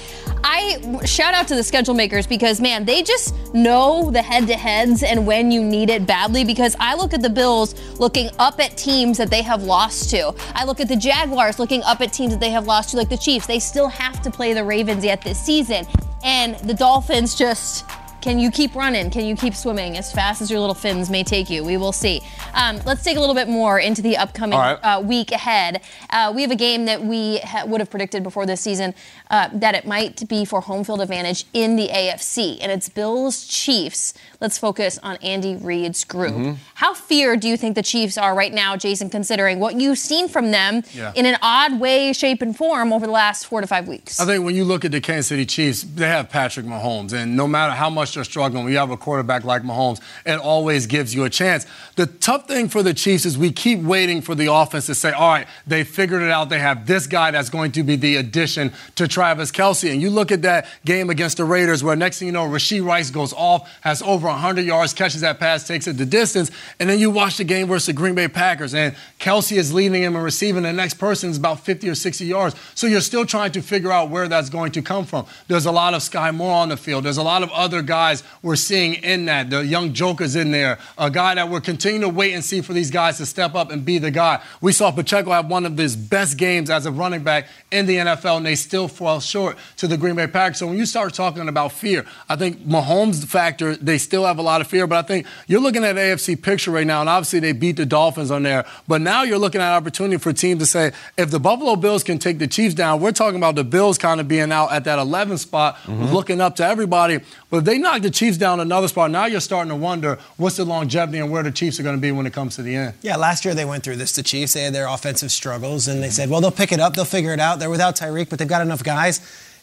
I 0.44 1.00
shout 1.04 1.34
out 1.34 1.46
to 1.48 1.54
the 1.54 1.62
schedule 1.62 1.94
makers 1.94 2.26
because, 2.26 2.60
man, 2.60 2.84
they 2.84 3.02
just 3.02 3.34
know 3.54 4.10
the 4.10 4.22
head 4.22 4.46
to 4.48 4.54
heads 4.54 5.02
and 5.02 5.26
when 5.26 5.50
you 5.50 5.62
need 5.62 5.88
it 5.90 6.06
badly. 6.06 6.44
Because 6.44 6.74
I 6.80 6.94
look 6.94 7.14
at 7.14 7.22
the 7.22 7.30
Bills 7.30 7.74
looking 8.00 8.30
up 8.38 8.58
at 8.60 8.76
teams 8.76 9.18
that 9.18 9.30
they 9.30 9.42
have 9.42 9.62
lost 9.62 10.10
to. 10.10 10.34
I 10.54 10.64
look 10.64 10.80
at 10.80 10.88
the 10.88 10.96
Jaguars 10.96 11.58
looking 11.58 11.82
up 11.84 12.00
at 12.00 12.12
teams 12.12 12.32
that 12.32 12.40
they 12.40 12.50
have 12.50 12.66
lost 12.66 12.90
to, 12.90 12.96
like 12.96 13.08
the 13.08 13.16
Chiefs. 13.16 13.46
They 13.46 13.58
still 13.58 13.88
have 13.88 14.20
to 14.22 14.30
play 14.30 14.52
the 14.52 14.64
Ravens 14.64 15.04
yet 15.04 15.22
this 15.22 15.38
season. 15.40 15.86
And 16.24 16.56
the 16.56 16.74
Dolphins 16.74 17.34
just 17.34 17.84
can 18.22 18.38
you 18.38 18.50
keep 18.50 18.74
running? 18.76 19.10
Can 19.10 19.26
you 19.26 19.34
keep 19.34 19.54
swimming 19.54 19.98
as 19.98 20.12
fast 20.12 20.40
as 20.40 20.50
your 20.50 20.60
little 20.60 20.76
fins 20.76 21.10
may 21.10 21.24
take 21.24 21.50
you? 21.50 21.64
We 21.64 21.76
will 21.76 21.92
see. 21.92 22.22
Um, 22.54 22.80
let's 22.86 23.02
take 23.02 23.16
a 23.16 23.20
little 23.20 23.34
bit 23.34 23.48
more 23.48 23.80
into 23.80 24.00
the 24.00 24.16
upcoming 24.16 24.58
right. 24.58 24.74
uh, 24.76 25.00
week 25.00 25.32
ahead. 25.32 25.82
Uh, 26.08 26.32
we 26.34 26.42
have 26.42 26.52
a 26.52 26.56
game 26.56 26.84
that 26.84 27.02
we 27.02 27.38
ha- 27.38 27.64
would 27.66 27.80
have 27.80 27.90
predicted 27.90 28.22
before 28.22 28.46
this 28.46 28.60
season 28.60 28.94
uh, 29.32 29.48
that 29.54 29.74
it 29.74 29.86
might 29.86 30.28
be 30.28 30.44
for 30.44 30.60
home 30.60 30.84
field 30.84 31.00
advantage 31.00 31.46
in 31.54 31.74
the 31.76 31.88
AFC, 31.88 32.58
and 32.60 32.70
it's 32.70 32.88
Bills 32.88 33.46
Chiefs. 33.48 34.12
Let's 34.40 34.58
focus 34.58 34.98
on 35.02 35.16
Andy 35.22 35.56
Reid's 35.56 36.04
group. 36.04 36.34
Mm-hmm. 36.34 36.52
How 36.74 36.92
feared 36.94 37.40
do 37.40 37.48
you 37.48 37.56
think 37.56 37.74
the 37.74 37.82
Chiefs 37.82 38.18
are 38.18 38.34
right 38.34 38.52
now, 38.52 38.76
Jason, 38.76 39.08
considering 39.08 39.58
what 39.58 39.80
you've 39.80 39.98
seen 39.98 40.28
from 40.28 40.50
them 40.50 40.82
Yeah. 40.92 41.12
in 41.14 41.24
an 41.26 41.36
odd 41.40 41.80
way, 41.80 42.12
shape, 42.12 42.42
and 42.42 42.54
form 42.56 42.92
over 42.92 43.06
the 43.06 43.12
last 43.12 43.46
four 43.46 43.60
to 43.62 43.66
five 43.66 43.88
weeks? 43.88 44.20
I 44.20 44.26
think 44.26 44.44
when 44.44 44.54
you 44.54 44.64
look 44.64 44.84
at 44.84 44.90
the 44.92 45.00
Kansas 45.00 45.28
City 45.28 45.46
Chiefs, 45.46 45.82
they 45.82 46.06
have 46.08 46.28
Patrick 46.28 46.66
Mahomes, 46.66 47.12
and 47.14 47.34
no 47.36 47.48
matter 47.48 47.72
how 47.72 47.88
much 47.88 48.14
they're 48.14 48.24
struggling, 48.24 48.64
when 48.64 48.72
you 48.72 48.78
have 48.78 48.90
a 48.90 48.96
quarterback 48.98 49.44
like 49.44 49.62
Mahomes, 49.62 50.00
it 50.26 50.38
always 50.38 50.86
gives 50.86 51.14
you 51.14 51.24
a 51.24 51.30
chance. 51.30 51.64
The 51.96 52.06
tough 52.06 52.46
thing 52.48 52.68
for 52.68 52.82
the 52.82 52.92
Chiefs 52.92 53.24
is 53.24 53.38
we 53.38 53.50
keep 53.50 53.80
waiting 53.80 54.20
for 54.20 54.34
the 54.34 54.52
offense 54.52 54.86
to 54.86 54.94
say, 54.94 55.12
all 55.12 55.28
right, 55.30 55.46
they 55.66 55.84
figured 55.84 56.20
it 56.20 56.30
out. 56.30 56.50
They 56.50 56.58
have 56.58 56.86
this 56.86 57.06
guy 57.06 57.30
that's 57.30 57.48
going 57.48 57.72
to 57.72 57.82
be 57.82 57.96
the 57.96 58.16
addition 58.16 58.72
to 58.96 59.08
try 59.08 59.21
Travis 59.22 59.52
Kelce. 59.52 59.92
And 59.92 60.02
you 60.02 60.10
look 60.10 60.32
at 60.32 60.42
that 60.42 60.66
game 60.84 61.08
against 61.08 61.36
the 61.36 61.44
Raiders 61.44 61.84
where 61.84 61.94
next 61.94 62.18
thing 62.18 62.26
you 62.26 62.32
know, 62.32 62.44
Rashee 62.44 62.84
Rice 62.84 63.08
goes 63.08 63.32
off, 63.32 63.70
has 63.82 64.02
over 64.02 64.26
100 64.26 64.62
yards, 64.62 64.92
catches 64.92 65.20
that 65.20 65.38
pass, 65.38 65.64
takes 65.64 65.86
it 65.86 65.92
the 65.92 66.04
distance. 66.04 66.50
And 66.80 66.90
then 66.90 66.98
you 66.98 67.08
watch 67.08 67.36
the 67.36 67.44
game 67.44 67.68
versus 67.68 67.86
the 67.86 67.92
Green 67.92 68.16
Bay 68.16 68.26
Packers 68.26 68.74
and 68.74 68.96
Kelce 69.20 69.56
is 69.56 69.72
leading 69.72 70.02
him 70.02 70.16
and 70.16 70.24
receiving. 70.24 70.64
The 70.64 70.72
next 70.72 70.94
person 70.94 71.30
is 71.30 71.36
about 71.36 71.60
50 71.60 71.88
or 71.88 71.94
60 71.94 72.24
yards. 72.24 72.56
So 72.74 72.88
you're 72.88 73.00
still 73.00 73.24
trying 73.24 73.52
to 73.52 73.62
figure 73.62 73.92
out 73.92 74.10
where 74.10 74.26
that's 74.26 74.50
going 74.50 74.72
to 74.72 74.82
come 74.82 75.04
from. 75.04 75.26
There's 75.46 75.66
a 75.66 75.70
lot 75.70 75.94
of 75.94 76.00
Skyy 76.00 76.34
Moore 76.34 76.56
on 76.56 76.70
the 76.70 76.76
field. 76.76 77.04
There's 77.04 77.18
a 77.18 77.22
lot 77.22 77.44
of 77.44 77.50
other 77.52 77.80
guys 77.80 78.24
we're 78.42 78.56
seeing 78.56 78.94
in 78.94 79.26
that. 79.26 79.50
The 79.50 79.64
young 79.64 79.92
Joker's 79.92 80.34
in 80.34 80.50
there. 80.50 80.80
A 80.98 81.12
guy 81.12 81.36
that 81.36 81.48
we're 81.48 81.60
continuing 81.60 82.00
to 82.00 82.08
wait 82.08 82.32
and 82.32 82.44
see 82.44 82.60
for 82.60 82.72
these 82.72 82.90
guys 82.90 83.18
to 83.18 83.26
step 83.26 83.54
up 83.54 83.70
and 83.70 83.84
be 83.84 83.98
the 83.98 84.10
guy. 84.10 84.42
We 84.60 84.72
saw 84.72 84.90
Pacheco 84.90 85.30
have 85.30 85.48
one 85.48 85.64
of 85.64 85.78
his 85.78 85.94
best 85.94 86.36
games 86.36 86.70
as 86.70 86.86
a 86.86 86.90
running 86.90 87.22
back 87.22 87.46
in 87.70 87.86
the 87.86 87.98
NFL, 87.98 88.38
and 88.38 88.46
they 88.46 88.56
still 88.56 88.88
fall 88.88 89.11
short 89.20 89.56
to 89.78 89.86
the 89.86 89.96
Green 89.96 90.16
Bay 90.16 90.26
Packers. 90.26 90.58
So 90.58 90.66
when 90.66 90.78
you 90.78 90.86
start 90.86 91.14
talking 91.14 91.48
about 91.48 91.72
fear, 91.72 92.04
I 92.28 92.36
think 92.36 92.60
Mahomes' 92.60 93.24
factor, 93.26 93.76
they 93.76 93.98
still 93.98 94.24
have 94.24 94.38
a 94.38 94.42
lot 94.42 94.60
of 94.60 94.66
fear, 94.66 94.86
but 94.86 95.04
I 95.04 95.06
think 95.06 95.26
you're 95.46 95.60
looking 95.60 95.84
at 95.84 95.96
AFC 95.96 96.40
picture 96.40 96.70
right 96.70 96.86
now, 96.86 97.00
and 97.00 97.08
obviously 97.08 97.40
they 97.40 97.52
beat 97.52 97.76
the 97.76 97.86
Dolphins 97.86 98.30
on 98.30 98.42
there. 98.42 98.64
But 98.88 99.00
now 99.00 99.22
you're 99.22 99.38
looking 99.38 99.60
at 99.60 99.74
opportunity 99.74 100.18
for 100.18 100.32
teams 100.32 100.60
to 100.60 100.66
say, 100.66 100.92
if 101.16 101.30
the 101.30 101.40
Buffalo 101.40 101.76
Bills 101.76 102.02
can 102.04 102.18
take 102.18 102.38
the 102.38 102.46
Chiefs 102.46 102.74
down, 102.74 103.00
we're 103.00 103.12
talking 103.12 103.36
about 103.36 103.54
the 103.54 103.64
Bills 103.64 103.98
kind 103.98 104.20
of 104.20 104.28
being 104.28 104.52
out 104.52 104.72
at 104.72 104.84
that 104.84 104.98
11 104.98 105.38
spot, 105.38 105.76
mm-hmm. 105.76 106.06
looking 106.06 106.40
up 106.40 106.56
to 106.56 106.64
everybody. 106.64 107.20
But 107.50 107.58
if 107.58 107.64
they 107.64 107.78
knock 107.78 108.02
the 108.02 108.10
Chiefs 108.10 108.38
down 108.38 108.60
another 108.60 108.88
spot, 108.88 109.10
now 109.10 109.26
you're 109.26 109.40
starting 109.40 109.70
to 109.70 109.76
wonder 109.76 110.18
what's 110.36 110.56
the 110.56 110.64
longevity 110.64 111.18
and 111.18 111.30
where 111.30 111.42
the 111.42 111.50
Chiefs 111.50 111.78
are 111.78 111.82
going 111.82 111.96
to 111.96 112.00
be 112.00 112.12
when 112.12 112.26
it 112.26 112.32
comes 112.32 112.56
to 112.56 112.62
the 112.62 112.74
end. 112.74 112.94
Yeah, 113.02 113.16
last 113.16 113.44
year 113.44 113.54
they 113.54 113.64
went 113.64 113.84
through 113.84 113.96
this. 113.96 114.12
The 114.12 114.22
Chiefs, 114.22 114.54
they 114.54 114.62
had 114.62 114.74
their 114.74 114.86
offensive 114.86 115.30
struggles, 115.30 115.88
and 115.88 116.02
they 116.02 116.10
said, 116.10 116.30
well, 116.30 116.40
they'll 116.40 116.50
pick 116.50 116.72
it 116.72 116.80
up, 116.80 116.94
they'll 116.94 117.04
figure 117.04 117.32
it 117.32 117.40
out. 117.40 117.58
They're 117.58 117.70
without 117.70 117.96
Tyreek, 117.96 118.30
but 118.30 118.38
they've 118.38 118.48
got 118.48 118.62
enough 118.62 118.82
guys, 118.82 119.01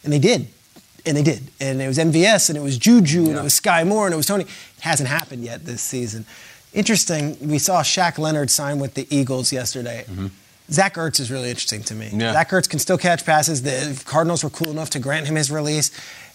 and 0.04 0.12
they 0.12 0.18
did. 0.18 0.46
And 1.06 1.16
they 1.16 1.22
did. 1.22 1.42
And 1.60 1.80
it 1.80 1.88
was 1.88 1.98
MVS, 1.98 2.50
and 2.50 2.58
it 2.58 2.62
was 2.62 2.76
Juju, 2.76 3.22
yeah. 3.22 3.28
and 3.30 3.38
it 3.38 3.42
was 3.42 3.58
Skyy 3.58 3.86
Moore, 3.86 4.06
and 4.06 4.14
it 4.14 4.16
was 4.16 4.26
Toney. 4.26 4.44
It 4.44 4.80
hasn't 4.80 5.08
happened 5.08 5.44
yet 5.44 5.64
this 5.64 5.80
season. 5.82 6.26
Interesting, 6.72 7.36
we 7.40 7.58
saw 7.58 7.82
Shaq 7.82 8.18
Leonard 8.18 8.50
sign 8.50 8.78
with 8.78 8.94
the 8.94 9.06
Eagles 9.14 9.52
yesterday. 9.52 10.04
Mm-hmm. 10.08 10.26
Zach 10.70 10.94
Ertz 10.94 11.18
is 11.18 11.30
really 11.30 11.48
interesting 11.48 11.82
to 11.84 11.94
me. 11.94 12.10
Yeah. 12.12 12.32
Zach 12.32 12.50
Ertz 12.50 12.68
can 12.68 12.78
still 12.78 12.98
catch 12.98 13.26
passes. 13.26 13.62
The 13.62 14.00
Cardinals 14.04 14.44
were 14.44 14.50
cool 14.50 14.70
enough 14.70 14.90
to 14.90 15.00
grant 15.00 15.26
him 15.26 15.34
his 15.34 15.50
release. 15.50 15.90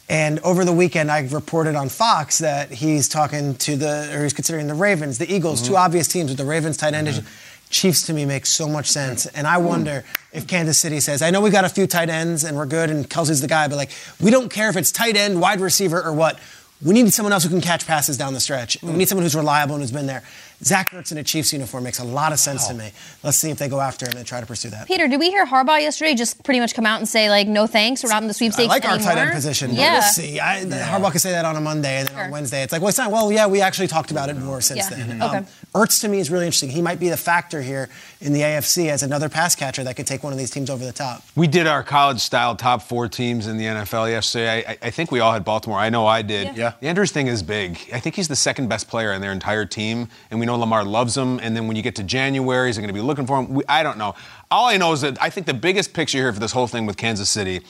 And 0.09 0.39
over 0.39 0.65
the 0.65 0.73
weekend, 0.73 1.09
I 1.09 1.21
reported 1.21 1.75
on 1.75 1.89
Fox 1.89 2.39
that 2.39 2.69
he's 2.69 3.09
talking 3.09 3.55
to 3.55 3.75
the, 3.75 4.11
or 4.13 4.23
he's 4.23 4.33
considering 4.33 4.67
the 4.67 4.75
Ravens, 4.75 5.17
the 5.17 5.33
Eagles, 5.33 5.61
mm-hmm. 5.61 5.73
two 5.73 5.77
obvious 5.77 6.07
teams 6.07 6.29
with 6.29 6.37
the 6.37 6.45
Ravens 6.45 6.77
tight 6.77 6.93
end. 6.93 7.07
Mm-hmm. 7.07 7.25
Chiefs 7.69 8.05
to 8.07 8.13
me 8.13 8.25
make 8.25 8.45
so 8.45 8.67
much 8.67 8.87
sense. 8.87 9.25
And 9.25 9.47
I 9.47 9.57
wonder 9.57 10.03
if 10.31 10.47
Kansas 10.47 10.77
City 10.77 10.99
says, 10.99 11.21
I 11.21 11.31
know 11.31 11.41
we 11.41 11.49
got 11.49 11.65
a 11.65 11.69
few 11.69 11.87
tight 11.87 12.09
ends 12.09 12.43
and 12.43 12.55
we're 12.55 12.65
good 12.65 12.89
and 12.89 13.09
Kelce's 13.09 13.41
the 13.41 13.47
guy, 13.47 13.67
but 13.67 13.75
like, 13.75 13.91
we 14.21 14.31
don't 14.31 14.49
care 14.49 14.69
if 14.69 14.77
it's 14.77 14.91
tight 14.91 15.15
end, 15.15 15.41
wide 15.41 15.59
receiver, 15.59 16.01
or 16.01 16.13
what. 16.13 16.39
We 16.83 16.93
need 16.93 17.13
someone 17.13 17.33
else 17.33 17.43
who 17.43 17.49
can 17.49 17.61
catch 17.61 17.87
passes 17.87 18.17
down 18.17 18.33
the 18.33 18.39
stretch. 18.39 18.77
We 18.83 18.91
need 18.91 19.07
someone 19.07 19.23
who's 19.23 19.35
reliable 19.35 19.75
and 19.75 19.81
who's 19.81 19.91
been 19.91 20.07
there. 20.07 20.23
Zach 20.63 20.91
Ertz 20.91 21.11
in 21.11 21.17
a 21.17 21.23
Chiefs 21.23 21.53
uniform 21.53 21.83
makes 21.83 21.99
a 21.99 22.03
lot 22.03 22.31
of 22.31 22.39
sense 22.39 22.63
wow. 22.63 22.69
to 22.71 22.75
me. 22.75 22.91
Let's 23.23 23.37
see 23.37 23.49
if 23.49 23.57
they 23.57 23.67
go 23.67 23.79
after 23.79 24.07
him 24.07 24.17
and 24.17 24.25
try 24.25 24.39
to 24.39 24.45
pursue 24.45 24.69
that. 24.69 24.87
Peter, 24.87 25.07
did 25.07 25.19
we 25.19 25.29
hear 25.29 25.45
Harbaugh 25.45 25.79
yesterday 25.79 26.15
just 26.15 26.43
pretty 26.43 26.59
much 26.59 26.73
come 26.73 26.85
out 26.85 26.99
and 26.99 27.07
say 27.07 27.29
like, 27.29 27.47
no 27.47 27.67
thanks, 27.67 28.03
we're 28.03 28.09
not 28.09 28.21
in 28.21 28.27
the 28.27 28.33
sweepstakes 28.33 28.69
I 28.69 28.75
like 28.75 28.85
anymore? 28.85 29.09
our 29.09 29.15
tight 29.15 29.21
end 29.21 29.33
position. 29.33 29.73
Yeah. 29.73 29.93
We'll 29.93 30.01
see. 30.03 30.39
I, 30.39 30.61
yeah. 30.61 30.87
Harbaugh 30.87 31.11
could 31.11 31.21
say 31.21 31.31
that 31.31 31.45
on 31.45 31.55
a 31.55 31.61
Monday 31.61 31.99
and 31.99 32.07
then 32.07 32.15
sure. 32.15 32.25
on 32.25 32.31
Wednesday 32.31 32.63
it's 32.63 32.71
like, 32.71 32.81
well, 32.81 32.89
it's 32.89 32.97
not. 32.97 33.11
Well, 33.11 33.31
yeah, 33.31 33.47
we 33.47 33.61
actually 33.61 33.87
talked 33.87 34.11
about 34.11 34.29
it 34.29 34.37
more 34.37 34.61
since 34.61 34.89
yeah. 34.89 34.97
then. 34.97 35.19
Mm-hmm. 35.19 35.21
Um. 35.21 35.47
Ertz 35.75 35.99
to 36.01 36.07
me 36.07 36.19
is 36.19 36.31
really 36.31 36.45
interesting. 36.45 36.69
He 36.69 36.81
might 36.81 36.99
be 36.99 37.09
the 37.09 37.17
factor 37.17 37.61
here 37.61 37.89
in 38.21 38.31
the 38.31 38.39
AFC 38.39 38.89
as 38.89 39.03
another 39.03 39.27
pass 39.27 39.55
catcher 39.55 39.83
that 39.83 39.97
could 39.97 40.07
take 40.07 40.23
one 40.23 40.31
of 40.31 40.39
these 40.39 40.49
teams 40.49 40.69
over 40.69 40.85
the 40.85 40.93
top. 40.93 41.21
We 41.35 41.47
did 41.47 41.67
our 41.67 41.83
college-style 41.83 42.55
top 42.55 42.81
four 42.81 43.09
teams 43.09 43.45
in 43.45 43.57
the 43.57 43.65
NFL 43.65 44.09
yesterday. 44.09 44.63
I, 44.65 44.77
I 44.81 44.89
think 44.89 45.11
we 45.11 45.19
all 45.19 45.33
had 45.33 45.43
Baltimore. 45.43 45.77
I 45.77 45.89
know 45.89 46.07
I 46.07 46.21
did. 46.21 46.47
Yeah. 46.47 46.53
yeah. 46.55 46.73
The 46.79 46.87
Andrews 46.87 47.11
thing 47.11 47.27
is 47.27 47.43
big. 47.43 47.77
I 47.93 47.99
think 47.99 48.15
he's 48.15 48.29
the 48.29 48.37
second 48.37 48.69
best 48.69 48.87
player 48.87 49.11
in 49.11 49.21
their 49.21 49.33
entire 49.33 49.65
team, 49.65 50.07
and 50.31 50.39
we 50.39 50.44
know 50.45 50.55
Lamar 50.57 50.83
loves 50.83 51.15
him. 51.15 51.39
And 51.39 51.55
then 51.55 51.67
when 51.67 51.75
you 51.75 51.83
get 51.83 51.95
to 51.95 52.03
January, 52.03 52.69
is 52.69 52.75
he 52.75 52.81
going 52.81 52.93
to 52.93 52.93
be 52.93 53.05
looking 53.05 53.25
for 53.25 53.39
him? 53.39 53.53
We, 53.53 53.63
I 53.67 53.83
don't 53.83 53.97
know. 53.97 54.15
All 54.51 54.67
I 54.67 54.77
know 54.77 54.93
is 54.93 55.01
that 55.01 55.21
I 55.21 55.29
think 55.29 55.47
the 55.47 55.53
biggest 55.53 55.93
picture 55.93 56.17
here 56.17 56.31
for 56.33 56.39
this 56.39 56.51
whole 56.51 56.67
thing 56.67 56.85
with 56.85 56.97
Kansas 56.97 57.29
City, 57.29 57.61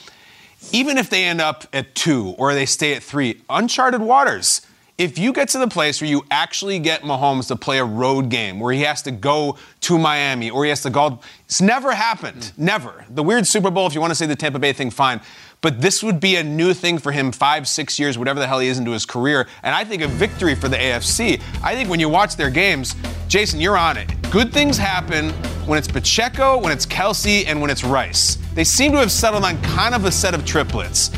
even 0.72 0.98
if 0.98 1.10
they 1.10 1.24
end 1.24 1.40
up 1.40 1.66
at 1.72 1.94
two 1.94 2.34
or 2.38 2.54
they 2.54 2.66
stay 2.66 2.94
at 2.94 3.02
three, 3.02 3.42
uncharted 3.48 4.00
waters 4.00 4.62
if 4.98 5.18
you 5.18 5.32
get 5.32 5.50
to 5.50 5.58
the 5.58 5.68
place 5.68 6.00
where 6.00 6.08
you 6.08 6.24
actually 6.30 6.78
get 6.78 7.02
Mahomes 7.02 7.48
to 7.48 7.56
play 7.56 7.78
a 7.78 7.84
road 7.84 8.30
game 8.30 8.58
where 8.58 8.72
he 8.72 8.80
has 8.82 9.02
to 9.02 9.10
go 9.10 9.58
to 9.82 9.98
Miami 9.98 10.48
or 10.48 10.64
he 10.64 10.70
has 10.70 10.82
to 10.82 10.90
go, 10.90 11.20
it's 11.44 11.60
never 11.60 11.94
happened. 11.94 12.40
Mm. 12.40 12.58
Never. 12.58 13.04
The 13.10 13.22
weird 13.22 13.46
Super 13.46 13.70
Bowl, 13.70 13.86
if 13.86 13.94
you 13.94 14.00
want 14.00 14.10
to 14.12 14.14
say 14.14 14.26
the 14.26 14.36
Tampa 14.36 14.58
Bay 14.58 14.72
thing, 14.72 14.90
fine. 14.90 15.20
But 15.60 15.80
this 15.80 16.02
would 16.02 16.20
be 16.20 16.36
a 16.36 16.42
new 16.42 16.74
thing 16.74 16.98
for 16.98 17.12
him, 17.12 17.32
five, 17.32 17.66
six 17.66 17.98
years, 17.98 18.18
whatever 18.18 18.38
the 18.38 18.46
hell 18.46 18.60
he 18.60 18.68
is 18.68 18.78
into 18.78 18.92
his 18.92 19.06
career. 19.06 19.46
And 19.62 19.74
I 19.74 19.84
think 19.84 20.02
a 20.02 20.08
victory 20.08 20.54
for 20.54 20.68
the 20.68 20.76
AFC. 20.76 21.42
I 21.62 21.74
think 21.74 21.88
when 21.88 21.98
you 21.98 22.08
watch 22.08 22.36
their 22.36 22.50
games, 22.50 22.94
Jason, 23.28 23.60
you're 23.60 23.78
on 23.78 23.96
it. 23.96 24.08
Good 24.30 24.52
things 24.52 24.76
happen 24.76 25.30
when 25.66 25.78
it's 25.78 25.88
Pacheco, 25.88 26.58
when 26.58 26.72
it's 26.72 26.86
Kelce, 26.86 27.46
and 27.46 27.60
when 27.60 27.70
it's 27.70 27.84
Rice. 27.84 28.38
They 28.54 28.64
seem 28.64 28.92
to 28.92 28.98
have 28.98 29.10
settled 29.10 29.44
on 29.44 29.60
kind 29.62 29.94
of 29.94 30.04
a 30.04 30.12
set 30.12 30.34
of 30.34 30.44
triplets 30.44 31.10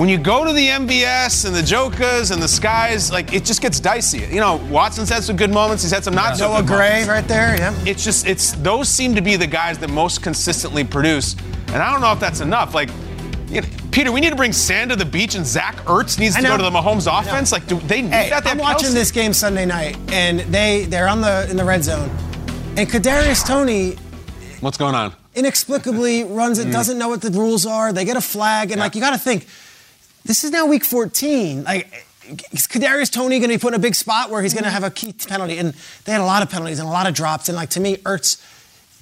when 0.00 0.08
you 0.08 0.16
go 0.16 0.46
to 0.46 0.52
the 0.54 0.66
MVS 0.66 1.44
and 1.44 1.54
the 1.54 1.60
Jokas 1.60 2.30
and 2.32 2.42
the 2.42 2.48
Skies, 2.48 3.12
like 3.12 3.34
it 3.34 3.44
just 3.44 3.60
gets 3.60 3.78
dicey. 3.78 4.20
You 4.34 4.40
know, 4.40 4.56
Watson's 4.70 5.10
had 5.10 5.22
some 5.22 5.36
good 5.36 5.50
moments. 5.50 5.82
He's 5.82 5.92
had 5.92 6.02
some 6.02 6.14
not 6.14 6.30
yeah. 6.30 6.34
so 6.36 6.56
good 6.56 6.66
Gray 6.68 6.88
moments. 6.88 7.08
right 7.08 7.28
there. 7.28 7.58
Yeah. 7.58 7.84
It's 7.84 8.02
just 8.02 8.26
it's 8.26 8.52
those 8.52 8.88
seem 8.88 9.14
to 9.14 9.20
be 9.20 9.36
the 9.36 9.46
guys 9.46 9.76
that 9.76 9.90
most 9.90 10.22
consistently 10.22 10.84
produce, 10.84 11.36
and 11.68 11.82
I 11.82 11.92
don't 11.92 12.00
know 12.00 12.12
if 12.12 12.18
that's 12.18 12.40
enough. 12.40 12.74
Like. 12.74 12.88
You 13.50 13.62
know, 13.62 13.68
Peter, 13.90 14.12
we 14.12 14.20
need 14.20 14.30
to 14.30 14.36
bring 14.36 14.52
sand 14.52 14.90
to 14.90 14.96
the 14.96 15.04
beach, 15.04 15.34
and 15.34 15.44
Zach 15.44 15.76
Ertz 15.78 16.20
needs 16.20 16.36
to 16.36 16.42
go 16.42 16.56
to 16.56 16.62
the 16.62 16.70
Mahomes 16.70 17.06
offense. 17.10 17.50
Like, 17.50 17.66
do 17.66 17.80
they 17.80 18.02
need 18.02 18.12
hey, 18.12 18.30
that? 18.30 18.46
I'm 18.46 18.58
watching 18.58 18.94
this 18.94 19.10
game 19.10 19.32
Sunday 19.32 19.66
night, 19.66 19.96
and 20.12 20.40
they 20.40 20.84
they're 20.84 21.08
on 21.08 21.20
the 21.20 21.48
in 21.50 21.56
the 21.56 21.64
red 21.64 21.82
zone, 21.82 22.08
and 22.76 22.88
Kadarius 22.88 23.44
Toney. 23.44 23.96
What's 24.60 24.78
going 24.78 24.94
on? 24.94 25.14
Inexplicably 25.34 26.22
runs 26.28 26.58
it, 26.58 26.68
mm. 26.68 26.72
doesn't 26.72 26.96
know 26.96 27.08
what 27.08 27.22
the 27.22 27.30
rules 27.30 27.66
are. 27.66 27.92
They 27.92 28.04
get 28.04 28.16
a 28.16 28.20
flag, 28.20 28.70
and 28.70 28.78
yeah. 28.78 28.84
like 28.84 28.94
you 28.94 29.00
got 29.00 29.12
to 29.12 29.18
think 29.18 29.48
this 30.24 30.44
is 30.44 30.52
now 30.52 30.66
week 30.66 30.84
14. 30.84 31.64
Like, 31.64 32.06
is 32.52 32.68
Kadarius 32.68 33.10
Toney 33.10 33.40
going 33.40 33.50
to 33.50 33.56
be 33.56 33.58
put 33.58 33.74
in 33.74 33.80
a 33.80 33.82
big 33.82 33.96
spot 33.96 34.30
where 34.30 34.42
he's 34.42 34.54
going 34.54 34.64
to 34.64 34.70
have 34.70 34.84
a 34.84 34.90
key 34.90 35.12
penalty? 35.12 35.58
And 35.58 35.74
they 36.04 36.12
had 36.12 36.20
a 36.20 36.24
lot 36.24 36.42
of 36.42 36.50
penalties 36.50 36.78
and 36.78 36.86
a 36.86 36.92
lot 36.92 37.08
of 37.08 37.14
drops. 37.14 37.48
And 37.48 37.56
like 37.56 37.70
to 37.70 37.80
me, 37.80 37.96
Ertz, 37.96 38.40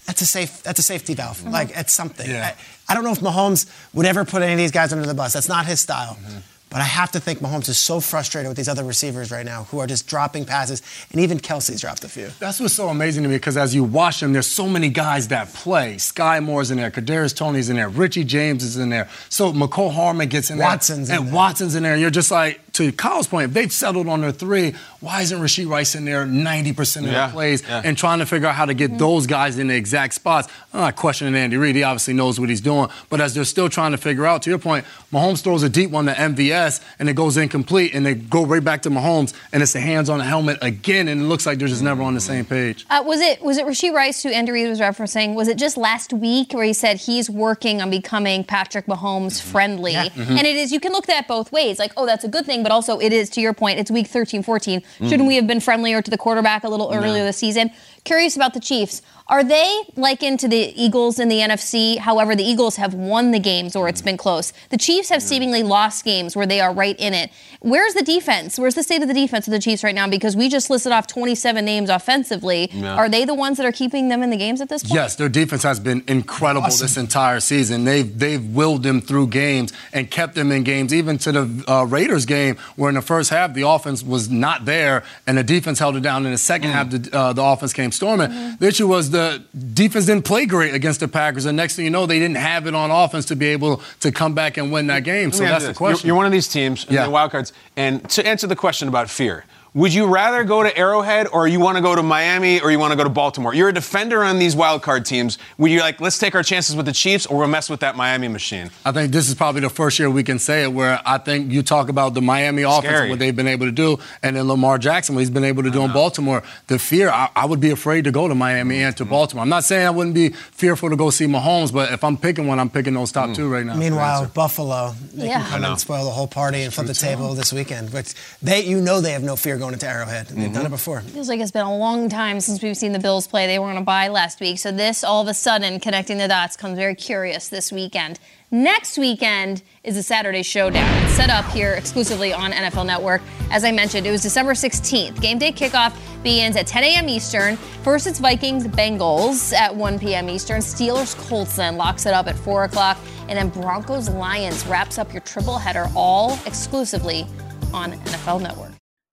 that's 0.06 0.22
a 0.22 0.26
safe 0.26 0.62
that's 0.62 0.78
a 0.78 0.82
safety 0.82 1.12
valve. 1.12 1.38
Mm-hmm. 1.38 1.50
Like 1.50 1.70
it's 1.74 1.92
something. 1.92 2.30
Yeah. 2.30 2.54
I, 2.88 2.94
don't 2.94 3.04
know 3.04 3.12
if 3.12 3.20
Mahomes 3.20 3.70
would 3.94 4.06
ever 4.06 4.24
put 4.24 4.42
any 4.42 4.52
of 4.52 4.58
these 4.58 4.72
guys 4.72 4.92
under 4.92 5.06
the 5.06 5.14
bus. 5.14 5.32
That's 5.32 5.48
not 5.48 5.66
his 5.66 5.80
style. 5.80 6.16
Mm-hmm. 6.20 6.38
But 6.70 6.82
I 6.82 6.84
have 6.84 7.12
to 7.12 7.20
think 7.20 7.38
Mahomes 7.38 7.68
is 7.70 7.78
so 7.78 7.98
frustrated 7.98 8.48
with 8.48 8.58
these 8.58 8.68
other 8.68 8.84
receivers 8.84 9.30
right 9.30 9.46
now 9.46 9.64
who 9.64 9.78
are 9.78 9.86
just 9.86 10.06
dropping 10.06 10.44
passes, 10.44 10.82
and 11.10 11.20
even 11.20 11.38
Kelce's 11.38 11.80
dropped 11.80 12.04
a 12.04 12.08
few. 12.10 12.28
That's 12.38 12.60
what's 12.60 12.74
so 12.74 12.88
amazing 12.88 13.22
to 13.22 13.28
me 13.30 13.36
because 13.36 13.56
as 13.56 13.74
you 13.74 13.84
watch 13.84 14.20
them, 14.20 14.34
there's 14.34 14.46
so 14.46 14.68
many 14.68 14.90
guys 14.90 15.28
that 15.28 15.52
play. 15.54 15.94
Skyy 15.94 16.44
Moore's 16.44 16.70
in 16.70 16.76
there, 16.76 16.90
Kadarius 16.90 17.34
Toney's 17.34 17.70
in 17.70 17.76
there, 17.76 17.88
Richie 17.88 18.24
James 18.24 18.62
is 18.64 18.76
in 18.76 18.90
there. 18.90 19.08
So 19.30 19.52
Mecole 19.52 19.92
Hardman 19.92 20.28
gets 20.28 20.50
in 20.50 20.58
Watson's 20.58 21.08
there. 21.08 21.18
and 21.18 21.28
there. 21.28 21.34
Watson's 21.34 21.74
in 21.74 21.82
there. 21.84 21.92
And 21.94 22.02
you're 22.02 22.10
just 22.10 22.30
like, 22.30 22.60
to 22.78 22.92
Kyle's 22.92 23.26
point, 23.26 23.48
if 23.48 23.54
they've 23.54 23.72
settled 23.72 24.06
on 24.06 24.20
their 24.20 24.30
three, 24.30 24.74
why 25.00 25.22
isn't 25.22 25.38
Rashee 25.40 25.68
Rice 25.68 25.96
in 25.96 26.04
there 26.04 26.24
90% 26.24 26.98
of 26.98 27.12
yeah, 27.12 27.26
the 27.26 27.32
plays 27.32 27.62
yeah. 27.68 27.82
and 27.84 27.98
trying 27.98 28.20
to 28.20 28.26
figure 28.26 28.46
out 28.46 28.54
how 28.54 28.66
to 28.66 28.74
get 28.74 28.90
mm-hmm. 28.90 28.98
those 28.98 29.26
guys 29.26 29.58
in 29.58 29.66
the 29.66 29.74
exact 29.74 30.14
spots? 30.14 30.48
I'm 30.72 30.80
not 30.80 30.96
questioning 30.96 31.34
Andy 31.34 31.56
Reid. 31.56 31.74
He 31.74 31.82
obviously 31.82 32.14
knows 32.14 32.38
what 32.38 32.48
he's 32.48 32.60
doing. 32.60 32.88
But 33.10 33.20
as 33.20 33.34
they're 33.34 33.44
still 33.44 33.68
trying 33.68 33.92
to 33.92 33.98
figure 33.98 34.26
out, 34.26 34.42
to 34.42 34.50
your 34.50 34.58
point, 34.60 34.84
Mahomes 35.12 35.42
throws 35.42 35.62
a 35.62 35.68
deep 35.68 35.90
one 35.90 36.06
to 36.06 36.12
MVS 36.12 36.82
and 36.98 37.08
it 37.08 37.14
goes 37.14 37.36
incomplete 37.36 37.94
and 37.94 38.06
they 38.06 38.14
go 38.14 38.46
right 38.46 38.62
back 38.62 38.82
to 38.82 38.90
Mahomes 38.90 39.34
and 39.52 39.62
it's 39.62 39.72
the 39.72 39.80
hands 39.80 40.08
on 40.08 40.18
the 40.18 40.24
helmet 40.24 40.58
again 40.62 41.08
and 41.08 41.20
it 41.20 41.24
looks 41.24 41.46
like 41.46 41.58
they're 41.58 41.68
just 41.68 41.82
never 41.82 42.02
on 42.02 42.14
the 42.14 42.20
same 42.20 42.44
page. 42.44 42.86
Uh, 42.90 43.02
was 43.04 43.20
it 43.20 43.42
was 43.42 43.58
it 43.58 43.66
Rashee 43.66 43.92
Rice 43.92 44.22
who 44.22 44.28
Andy 44.28 44.52
Reid 44.52 44.68
was 44.68 44.80
referencing? 44.80 45.34
Was 45.34 45.48
it 45.48 45.58
just 45.58 45.76
last 45.76 46.12
week 46.12 46.52
where 46.52 46.64
he 46.64 46.72
said 46.72 46.98
he's 46.98 47.28
working 47.28 47.82
on 47.82 47.90
becoming 47.90 48.44
Patrick 48.44 48.86
Mahomes 48.86 49.40
friendly? 49.40 49.92
Yeah. 49.92 50.08
Mm-hmm. 50.08 50.36
And 50.36 50.46
it 50.46 50.56
is 50.56 50.72
you 50.72 50.80
can 50.80 50.92
look 50.92 51.08
at 51.08 51.14
that 51.14 51.28
both 51.28 51.50
ways. 51.50 51.78
Like, 51.78 51.92
oh, 51.96 52.06
that's 52.06 52.24
a 52.24 52.28
good 52.28 52.46
thing, 52.46 52.62
but 52.62 52.67
also 52.70 52.98
it 52.98 53.12
is 53.12 53.30
to 53.30 53.40
your 53.40 53.52
point, 53.52 53.78
it's 53.78 53.90
week 53.90 54.06
13, 54.06 54.42
14. 54.42 54.82
Shouldn't 55.02 55.22
mm. 55.22 55.26
we 55.26 55.36
have 55.36 55.46
been 55.46 55.60
friendlier 55.60 56.02
to 56.02 56.10
the 56.10 56.18
quarterback 56.18 56.64
a 56.64 56.68
little 56.68 56.92
earlier 56.92 57.18
no. 57.18 57.24
this 57.24 57.36
season? 57.36 57.70
Curious 58.08 58.36
about 58.36 58.54
the 58.54 58.60
Chiefs. 58.60 59.02
Are 59.30 59.44
they 59.44 59.82
likened 59.94 60.40
to 60.40 60.48
the 60.48 60.56
Eagles 60.56 61.18
in 61.18 61.28
the 61.28 61.40
NFC? 61.40 61.98
However, 61.98 62.34
the 62.34 62.42
Eagles 62.42 62.76
have 62.76 62.94
won 62.94 63.30
the 63.30 63.38
games 63.38 63.76
or 63.76 63.86
it's 63.86 64.00
been 64.00 64.16
close. 64.16 64.54
The 64.70 64.78
Chiefs 64.78 65.10
have 65.10 65.22
seemingly 65.22 65.62
lost 65.62 66.02
games 66.02 66.34
where 66.34 66.46
they 66.46 66.60
are 66.60 66.72
right 66.72 66.98
in 66.98 67.12
it. 67.12 67.30
Where's 67.60 67.92
the 67.92 68.02
defense? 68.02 68.58
Where's 68.58 68.74
the 68.74 68.82
state 68.82 69.02
of 69.02 69.08
the 69.08 69.12
defense 69.12 69.46
of 69.46 69.50
the 69.50 69.58
Chiefs 69.58 69.84
right 69.84 69.94
now? 69.94 70.08
Because 70.08 70.34
we 70.34 70.48
just 70.48 70.70
listed 70.70 70.92
off 70.92 71.06
27 71.08 71.62
names 71.62 71.90
offensively. 71.90 72.70
Yeah. 72.72 72.94
Are 72.94 73.10
they 73.10 73.26
the 73.26 73.34
ones 73.34 73.58
that 73.58 73.66
are 73.66 73.72
keeping 73.72 74.08
them 74.08 74.22
in 74.22 74.30
the 74.30 74.38
games 74.38 74.62
at 74.62 74.70
this 74.70 74.82
point? 74.82 74.94
Yes, 74.94 75.16
their 75.16 75.28
defense 75.28 75.62
has 75.62 75.78
been 75.78 76.02
incredible 76.08 76.68
awesome. 76.68 76.84
this 76.86 76.96
entire 76.96 77.40
season. 77.40 77.84
They've 77.84 78.18
they've 78.18 78.42
willed 78.54 78.82
them 78.82 79.02
through 79.02 79.26
games 79.26 79.74
and 79.92 80.10
kept 80.10 80.36
them 80.36 80.52
in 80.52 80.62
games, 80.62 80.94
even 80.94 81.18
to 81.18 81.32
the 81.32 81.64
uh, 81.70 81.84
Raiders 81.84 82.24
game, 82.24 82.56
where 82.76 82.88
in 82.88 82.94
the 82.94 83.02
first 83.02 83.28
half 83.28 83.52
the 83.52 83.68
offense 83.68 84.02
was 84.02 84.30
not 84.30 84.64
there 84.64 85.04
and 85.26 85.36
the 85.36 85.44
defense 85.44 85.78
held 85.78 85.96
it 85.96 86.00
down. 86.00 86.24
In 86.24 86.32
the 86.32 86.38
second 86.38 86.70
mm. 86.70 86.72
half, 86.72 86.90
the, 86.90 87.10
uh, 87.12 87.32
the 87.34 87.42
offense 87.42 87.74
came 87.74 87.92
storming. 87.98 88.30
Mm-hmm. 88.30 88.56
The 88.58 88.66
issue 88.66 88.88
was 88.88 89.10
the 89.10 89.44
defense 89.74 90.06
didn't 90.06 90.24
play 90.24 90.46
great 90.46 90.74
against 90.74 91.00
the 91.00 91.08
Packers, 91.08 91.44
and 91.44 91.56
next 91.56 91.76
thing 91.76 91.84
you 91.84 91.90
know, 91.90 92.06
they 92.06 92.18
didn't 92.18 92.38
have 92.38 92.66
it 92.66 92.74
on 92.74 92.90
offense 92.90 93.26
to 93.26 93.36
be 93.36 93.46
able 93.46 93.82
to 94.00 94.10
come 94.10 94.34
back 94.34 94.56
and 94.56 94.72
win 94.72 94.86
that 94.86 95.04
game. 95.04 95.32
So 95.32 95.44
that's 95.44 95.66
the 95.66 95.74
question. 95.74 96.06
You're, 96.06 96.14
you're, 96.14 96.16
one 96.16 96.26
of 96.26 96.32
these 96.32 96.48
teams, 96.48 96.86
yeah. 96.88 97.04
the 97.04 97.10
wild 97.10 97.30
cards, 97.30 97.52
and 97.76 98.08
to 98.10 98.26
answer 98.26 98.46
the 98.46 98.56
question 98.56 98.88
about 98.88 99.10
fear. 99.10 99.44
Would 99.78 99.94
you 99.94 100.06
rather 100.06 100.42
go 100.42 100.64
to 100.64 100.76
Arrowhead 100.76 101.28
or 101.28 101.46
you 101.46 101.60
want 101.60 101.76
to 101.76 101.80
go 101.80 101.94
to 101.94 102.02
Miami 102.02 102.60
or 102.60 102.72
you 102.72 102.80
want 102.80 102.90
to 102.90 102.96
go 102.96 103.04
to 103.04 103.08
Baltimore? 103.08 103.54
You're 103.54 103.68
a 103.68 103.72
defender 103.72 104.24
on 104.24 104.40
these 104.40 104.56
wild 104.56 104.82
card 104.82 105.06
teams. 105.06 105.38
Would 105.56 105.70
you 105.70 105.78
like, 105.78 106.00
let's 106.00 106.18
take 106.18 106.34
our 106.34 106.42
chances 106.42 106.74
with 106.74 106.84
the 106.84 106.92
Chiefs 106.92 107.26
or 107.26 107.38
we'll 107.38 107.46
mess 107.46 107.70
with 107.70 107.78
that 107.78 107.94
Miami 107.94 108.26
machine? 108.26 108.70
I 108.84 108.90
think 108.90 109.12
this 109.12 109.28
is 109.28 109.36
probably 109.36 109.60
the 109.60 109.70
first 109.70 110.00
year 110.00 110.10
we 110.10 110.24
can 110.24 110.40
say 110.40 110.64
it 110.64 110.72
where 110.72 111.00
I 111.06 111.18
think 111.18 111.52
you 111.52 111.62
talk 111.62 111.90
about 111.90 112.14
the 112.14 112.20
Miami 112.20 112.62
Scary. 112.62 112.76
offense, 112.76 113.10
what 113.10 113.20
they've 113.20 113.36
been 113.36 113.46
able 113.46 113.66
to 113.66 113.72
do, 113.72 114.00
and 114.20 114.34
then 114.34 114.48
Lamar 114.48 114.78
Jackson, 114.78 115.14
what 115.14 115.20
he's 115.20 115.30
been 115.30 115.44
able 115.44 115.62
to 115.62 115.70
do 115.70 115.82
in 115.82 115.92
Baltimore. 115.92 116.42
The 116.66 116.80
fear, 116.80 117.10
I, 117.10 117.30
I, 117.36 117.46
would 117.46 117.60
be 117.60 117.70
afraid 117.70 118.02
to 118.02 118.10
go 118.10 118.26
to 118.26 118.34
Miami 118.34 118.82
and 118.82 118.96
to 118.96 119.04
mm-hmm. 119.04 119.10
Baltimore. 119.10 119.42
I'm 119.42 119.48
not 119.48 119.62
saying 119.62 119.86
I 119.86 119.90
wouldn't 119.90 120.16
be 120.16 120.30
fearful 120.30 120.90
to 120.90 120.96
go 120.96 121.10
see 121.10 121.26
Mahomes, 121.26 121.72
but 121.72 121.92
if 121.92 122.02
I'm 122.02 122.16
picking 122.16 122.48
one, 122.48 122.58
I'm 122.58 122.68
picking 122.68 122.94
those 122.94 123.12
top 123.12 123.30
mm. 123.30 123.36
two 123.36 123.48
right 123.48 123.64
now. 123.64 123.76
Meanwhile, 123.76 124.32
Buffalo, 124.34 124.96
they 125.14 125.28
yeah. 125.28 125.42
can 125.42 125.50
come 125.50 125.64
and 125.64 125.78
spoil 125.78 126.04
the 126.04 126.10
whole 126.10 126.26
party 126.26 126.62
and 126.62 126.74
flip 126.74 126.88
the 126.88 126.94
table 126.94 127.34
this 127.34 127.52
weekend. 127.52 127.92
But 127.92 128.12
they, 128.42 128.64
you 128.64 128.80
know 128.80 129.00
they 129.00 129.12
have 129.12 129.22
no 129.22 129.36
fear 129.36 129.56
going 129.56 129.67
into 129.72 129.88
Arrowhead. 129.88 130.26
They've 130.26 130.44
mm-hmm. 130.44 130.54
done 130.54 130.66
it 130.66 130.70
before. 130.70 131.00
Feels 131.00 131.28
like 131.28 131.40
it's 131.40 131.50
been 131.50 131.66
a 131.66 131.76
long 131.76 132.08
time 132.08 132.40
since 132.40 132.62
we've 132.62 132.76
seen 132.76 132.92
the 132.92 132.98
Bills 132.98 133.26
play. 133.26 133.46
They 133.46 133.58
were 133.58 133.66
on 133.66 133.76
a 133.76 133.82
bye 133.82 134.08
last 134.08 134.40
week. 134.40 134.58
So 134.58 134.72
this, 134.72 135.04
all 135.04 135.22
of 135.22 135.28
a 135.28 135.34
sudden, 135.34 135.80
connecting 135.80 136.18
the 136.18 136.28
dots 136.28 136.56
comes 136.56 136.76
very 136.76 136.94
curious 136.94 137.48
this 137.48 137.72
weekend. 137.72 138.18
Next 138.50 138.96
weekend 138.96 139.62
is 139.84 139.98
a 139.98 140.02
Saturday 140.02 140.42
showdown. 140.42 140.90
It's 141.04 141.12
set 141.12 141.28
up 141.28 141.44
here 141.50 141.72
exclusively 141.72 142.32
on 142.32 142.52
NFL 142.52 142.86
Network. 142.86 143.20
As 143.50 143.62
I 143.62 143.72
mentioned, 143.72 144.06
it 144.06 144.10
was 144.10 144.22
December 144.22 144.54
16th. 144.54 145.20
Game 145.20 145.38
day 145.38 145.52
kickoff 145.52 145.94
begins 146.22 146.56
at 146.56 146.66
10 146.66 146.82
a.m. 146.84 147.08
Eastern. 147.10 147.56
First, 147.82 148.06
it's 148.06 148.18
Vikings 148.18 148.66
Bengals 148.66 149.52
at 149.52 149.74
1 149.74 149.98
p.m. 149.98 150.30
Eastern. 150.30 150.62
Steelers 150.62 151.14
Colts 151.28 151.56
then 151.56 151.76
locks 151.76 152.06
it 152.06 152.14
up 152.14 152.26
at 152.26 152.36
4 152.38 152.64
o'clock. 152.64 152.96
And 153.28 153.36
then 153.36 153.50
Broncos 153.50 154.08
Lions 154.08 154.66
wraps 154.66 154.96
up 154.96 155.12
your 155.12 155.20
triple 155.20 155.58
header 155.58 155.88
all 155.94 156.38
exclusively 156.46 157.26
on 157.74 157.92
NFL 157.92 158.40
Network. 158.40 158.77